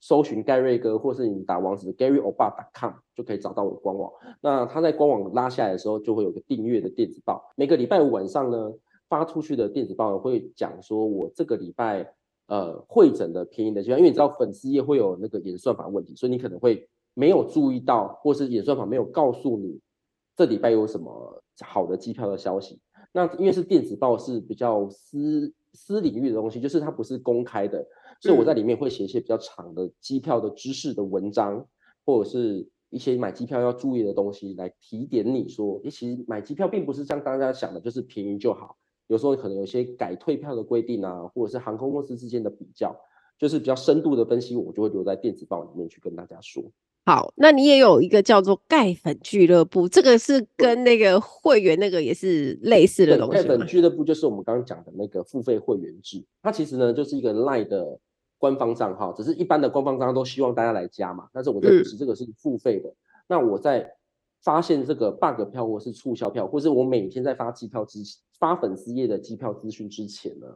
[0.00, 4.10] 搜寻盖瑞哥，或是你打网址 GaryOba.com 就可以找到我的官网。
[4.40, 7.44] 那他在官网拉下来的时候，就会有个订阅的电子报。
[7.54, 8.72] 每个礼拜五晚上呢，
[9.10, 12.14] 发出去的电子报会讲说，我这个礼拜。
[12.48, 19.78] 呃，会诊的便宜的机票，因为你知道粉丝页会有那个演算法问题，所以你可能会没有注意到，或是演算法没有告诉你
[20.34, 22.80] 这礼拜有什么好的机票的消息。
[23.12, 27.86] 那因为是电子报，是比较私私领域的东西，就是它不是公开的，
[28.20, 31.66] 所以我在里面会写一些比较长的机票的知识的文章，
[32.06, 38.78] 或者是一些买机票要注意的东西来提点你说，诶，其实买机票并不是像大家想的，就是便宜就好。
[39.08, 42.94] 有时候可能有些改退票的规定啊，或者是航空公司之间的比较，
[43.38, 46.62] 就是比较深度的分析，我就会留在电子报里面去跟大家说。
[47.06, 53.32] 好，那你也有一个叫做盖粉俱乐部，这个是跟那个会员那个也是类似的东西。
[53.32, 57.98] 盖粉俱乐部就是我们刚刚讲的那个付费会员制，它其实呢就是一个 LINE 的
[58.36, 62.90] 官方账号，只是一般的官方账号都希望大家来加嘛，但是我这不是，这个是付费的。
[62.90, 62.94] 嗯、
[63.28, 63.90] 那我在
[64.42, 68.20] 发现这个 bug 票或是促销票，或是我每天在发机票之前。
[68.38, 70.46] 发粉丝页的机票资讯之前呢，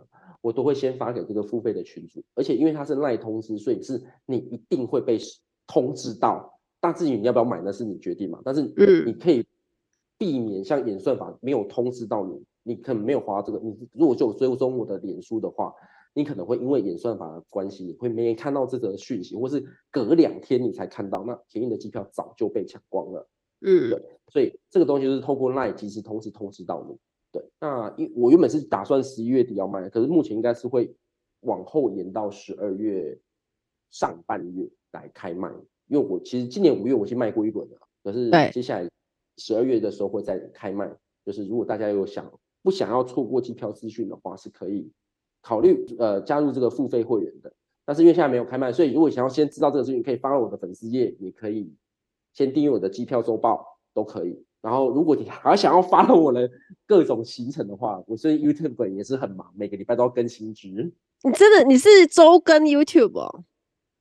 [0.41, 5.18] 我都会先发给这个付费的群组，而且因为它是赖通知，所以是你一定会被
[5.66, 6.61] 通知到。
[6.78, 8.41] 但至于你要不要买，那是你决定嘛。
[8.45, 8.62] 但是
[9.05, 9.45] 你可以
[10.16, 13.59] 避免像演算法没有通知到你，你可能没有滑到这个。
[13.59, 15.74] 你如果就追踪我的脸书的话，
[16.14, 19.61] 你可能会因为演算法的关系，你会没看到这个讯息，或是
[19.91, 23.28] 隔两天你才看到，那便宜的机票早就被抢光了。
[23.62, 26.96] 嗯，对，所以这个东西就是透过 LINE 即时通知通知到你。
[27.30, 30.94] 对，那因我原本是打算十一月底要卖，可是目前应该是会
[31.40, 33.18] 往后延到十二月
[33.90, 35.50] 上半月来开卖，
[35.86, 38.86] 因为我其实今年五月我已经卖过一轮了，可是接下来
[39.38, 40.94] 十二月的时候会再开卖，
[41.24, 42.30] 就是如果大家有想
[42.62, 44.92] 不想要错过机票资讯的话，是可以
[45.40, 47.50] 考虑呃加入这个付费会员的，
[47.86, 51.74] 但是因为现在没有开卖，所以如果想要先知道这个资讯，可以发到我的粉丝页，也可以
[52.35, 53.64] 先订阅我的机票周报
[53.95, 54.45] 都可以。
[54.61, 56.49] 然后，如果你 还想要 follow 我的
[56.87, 60.68] 各种行程的话，我是 YouTube 也是很忙，每个礼拜都要更新值。
[61.24, 63.45] 你真的你是周更 YouTube 哦？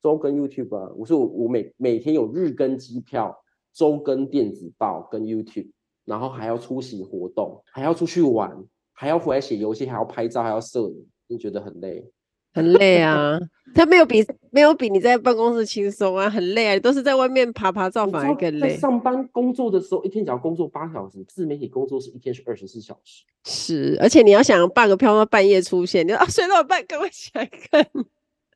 [0.02, 3.36] 周更 YouTube 啊，我是我我每每天有日更机票，
[3.72, 5.70] 周更电子报跟 YouTube，
[6.04, 12.08] 然后还要出席活动，还要出去玩，还要回来写游戏，还要拍照，还要摄影，你觉得很累？
[12.52, 13.38] 很累啊，
[13.74, 18.76] 他没有比没有比你在办公室轻松啊，很累啊，都是在外面爬爬照反而更累。
[18.76, 23.24] 上班工作的时候，一天只要工作八小时，自媒体工作是一天是二十四小时。
[23.44, 27.86] 是，而且你要想办个票到半夜出现，你啊睡到一半赶快起来看。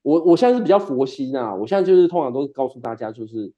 [0.02, 3.50] 我我现在是比较佛心啊，我现在就是通常都告诉大家，就是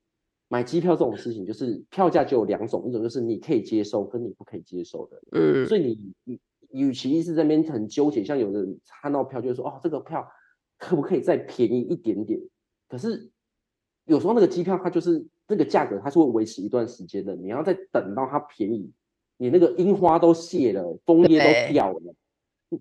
[0.49, 5.21] 买机票这种事情，就是票价就有两种，一种就是你可以接受，跟你不可以接受的。
[5.33, 6.39] 嗯，所以你你。
[6.71, 10.29] 与其一直在那边很纠结，像有的人看到票就会说：“哦，这个票
[10.79, 12.41] 可不可以再便宜一点点？”
[12.89, 13.31] 可是
[14.05, 17.35] 有时候那个机票它就是那个价格，它是会维持一段时间的。
[17.37, 18.91] 你要再等到它便宜，
[19.37, 22.15] 你那个樱花都谢了，枫叶都掉了，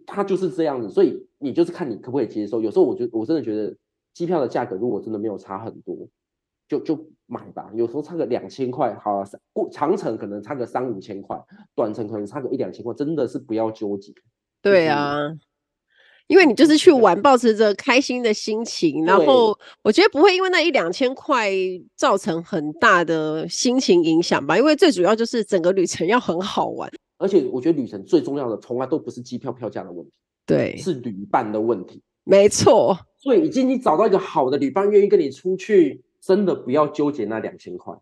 [0.06, 0.90] 它就是这样子。
[0.90, 2.62] 所以你就是看你可不可以接受。
[2.62, 3.76] 有时候我觉得我真的觉得
[4.14, 6.08] 机票的价格如果真的没有差很多，
[6.68, 7.10] 就就。
[7.30, 11.38] 买吧，有时候差个两千块，好啊，过长程可能差个三五千块，
[11.76, 14.14] 短程可能差个一两千块，真的是不要纠结。
[14.62, 15.18] 对啊，
[16.28, 19.54] 因为你就是去玩，保持着开心的心情，然后
[19.84, 21.52] 我觉得不会因为那一两千块
[21.98, 26.90] 造成很大的心情影响吧，因为最主要就是整个旅程要很好玩。
[27.18, 30.14] 而且我觉得旅程最重要的从来都不是机票票价的问题，
[30.46, 32.02] 对，是旅伴的问题。
[32.24, 36.06] 没错，所以已经你找到一个好的旅伴，愿意跟你出去。
[36.28, 37.96] 真的不要纠结那两千块。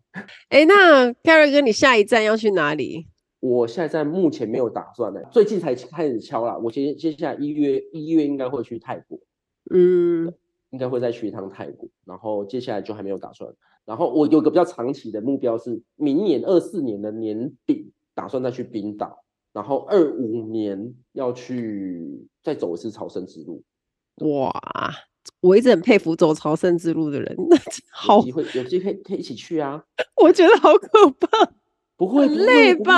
[0.48, 3.06] 哎，那 Gary 哥，你下一站要去哪里？
[3.38, 6.58] 我现在在目前没有打算呢，最近才开始敲啦。
[6.58, 9.16] 我接接下来一月一月应该会去泰国，
[9.72, 10.34] 嗯，
[10.70, 11.88] 应该会再去一趟泰国。
[12.04, 13.48] 然后接下来就还没有打算。
[13.84, 19.22] 然后我有个比较长期的目标是，明年二四年的年底打算再去冰岛，
[19.52, 23.62] 然后二五年要去再走一次朝圣之路。
[24.16, 24.50] 哇！
[25.40, 27.56] 我一直很佩服走朝圣之路的人， 那
[27.92, 29.84] 好，有机会有机会可以一起去啊！
[30.22, 30.88] 我觉得好可
[31.20, 31.52] 怕，
[31.96, 32.92] 不会很累吧？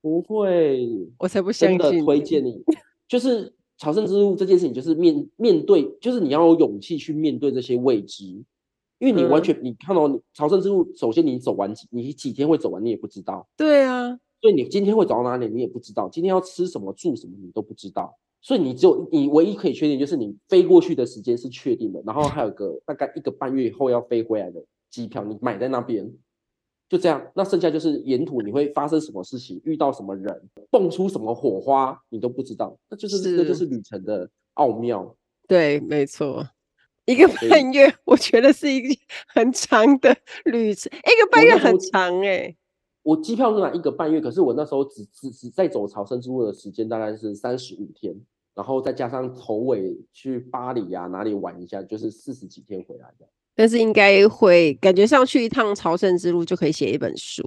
[0.00, 0.88] 不会，
[1.18, 1.78] 我才不相信。
[1.78, 2.62] 真的推荐你，
[3.06, 8.24] 就是朝圣之路这件事情，就是面面对，就是你要有勇气去面对这些未知，
[8.98, 13.46] 因为你完全、嗯、你看到朝圣之路，首先你走完几，你几天会走完，你也不知道。
[13.56, 16.08] 对啊，所以你今天会走到哪里，你也不知道。
[16.08, 18.18] 今天要吃什么、住什么，你都不知道。
[18.42, 26.12] 所以你只有你唯一可以确定就是你飞过去的时间是确定的，然后还有个大概一个半月以后要飞回来的机票，你买在那边，
[26.88, 27.24] 就这样。
[27.36, 32.76] 那剩下就是沿途你会发生什么事情，遇到什么人，蹦出什么火花，你都不知道。
[32.90, 35.16] 那就是，是这就是旅程的奥妙。
[35.46, 36.48] 对，没错。
[37.06, 38.88] 一个半月，我觉得是一个
[39.28, 40.90] 很长的旅程。
[40.92, 42.56] 一个半月很长哎、欸。
[43.02, 48.14] 我机票是买一个半月，可是我那时候只只只在走朝圣之路的时间大概是三十五天。
[48.54, 53.26] 然后再加上头尾去巴黎呀、啊，哪里玩一下，就是四十几天回来的。
[53.54, 57.42] 但是应该会感觉上去一趟朝圣之路就可以写一本书。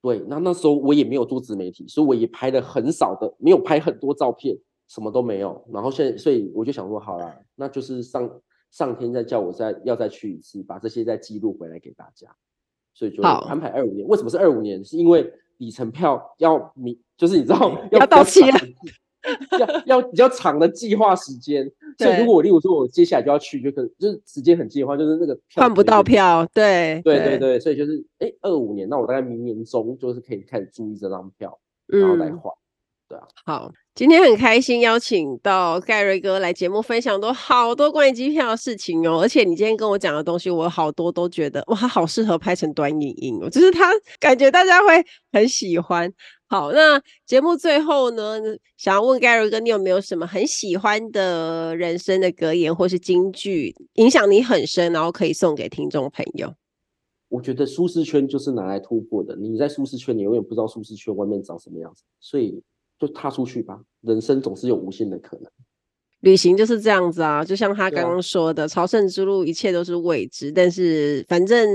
[0.00, 4.56] 对，那那时候我也没有做自媒体，所以我也拍了很少的，没有拍很多照片，
[4.88, 5.62] 什么都没有。
[5.72, 8.40] 然后现在，所以我就想说，好了，那就是上
[8.70, 12.34] 上天再叫我再要再去一次，把这些再记录回来给大家。
[12.94, 14.06] 所以就安排二五年。
[14.08, 14.84] 为什么是二五年？
[14.84, 18.58] 是因为里程票要你，就是你知道要到期了。
[19.58, 32.52] 要要比较长的计划时间，所以如果我例如说我接下来就要去，就可能就是时间很近的话，就是那个换不到票，对对对对，所以就是哎，二五年，那我大概明年中就是可以开始注意这张票，然后再换。
[33.10, 43.90] 对啊，好，今天很开心邀请到盖瑞哥来节目分享都好多关于机票的事情哦，而且你今天跟我讲的东西，我好多都觉得哇，他好适合拍成短影音哦，就是他
[44.20, 46.08] 感觉大家会很喜欢。
[46.46, 48.38] 好，那节目最后呢，
[48.76, 56.54] 想要问 Gary 哥，你有没有什么很喜欢的人生的格言或是金句，影响你很深，然后可以送给听众朋友？
[57.28, 59.34] 我觉得舒适圈就是拿来突破的。
[59.34, 62.62] 你在舒适圈，你永远不知道舒适圈外面长什么样子，所以
[63.00, 63.80] 就踏出去吧。
[64.02, 65.50] 人生总是有无限的可能。
[66.20, 71.66] 旅行就是这样子啊，就像他刚刚说的，啊、朝圣之路一切都是未知，但是反正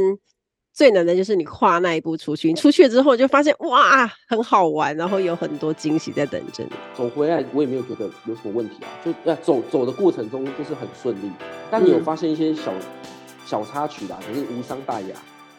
[0.71, 2.49] 最难的就是你跨那一步出去。
[2.49, 6.69] 你出去之后，就发现哇，很好玩，然后有很多惊喜在等着你。
[6.95, 11.31] 走回来，我也没有觉得有什么问题啊，就要走走的过程中就是很顺利。
[11.71, 12.81] 但你有发现一些小、嗯、
[13.47, 15.15] 小插曲啦，可是无伤大雅。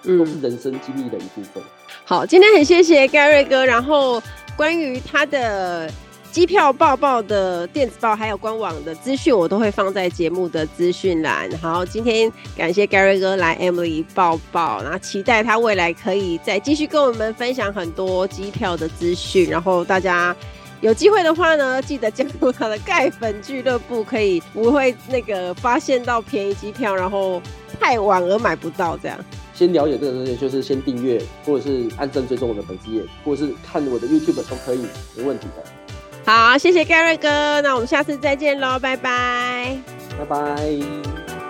[0.07, 1.63] 都是人生经历的一部分。
[2.05, 3.65] 好，今天很谢谢盖瑞哥。
[3.65, 4.23] 然后
[4.57, 5.91] 关于他的
[6.31, 11.51] 机票报报的电子报还有官网的资讯，我都会放在节目的资讯栏。
[11.59, 19.49] 好，今天感谢盖瑞哥来 Emily 报报，然后期待他未来可以再继续跟我们分享很多机票的资讯。
[19.49, 20.37] 然后大家
[20.83, 27.41] 有机会的话呢，记得加入他的盖粉俱乐部，可以不会那个发现到便宜机票，然后
[27.81, 29.19] 太晚而买不到这样。
[29.57, 34.87] 先了解这个东西，就是先订阅，或者是按赞追踪我的粉丝页，或者是看我的 YouTube 都可以，
[35.17, 36.31] 没问题的。
[36.31, 39.79] 好，谢谢盖瑞哥，那我们下次再见喽，拜拜，
[40.19, 41.46] 拜拜。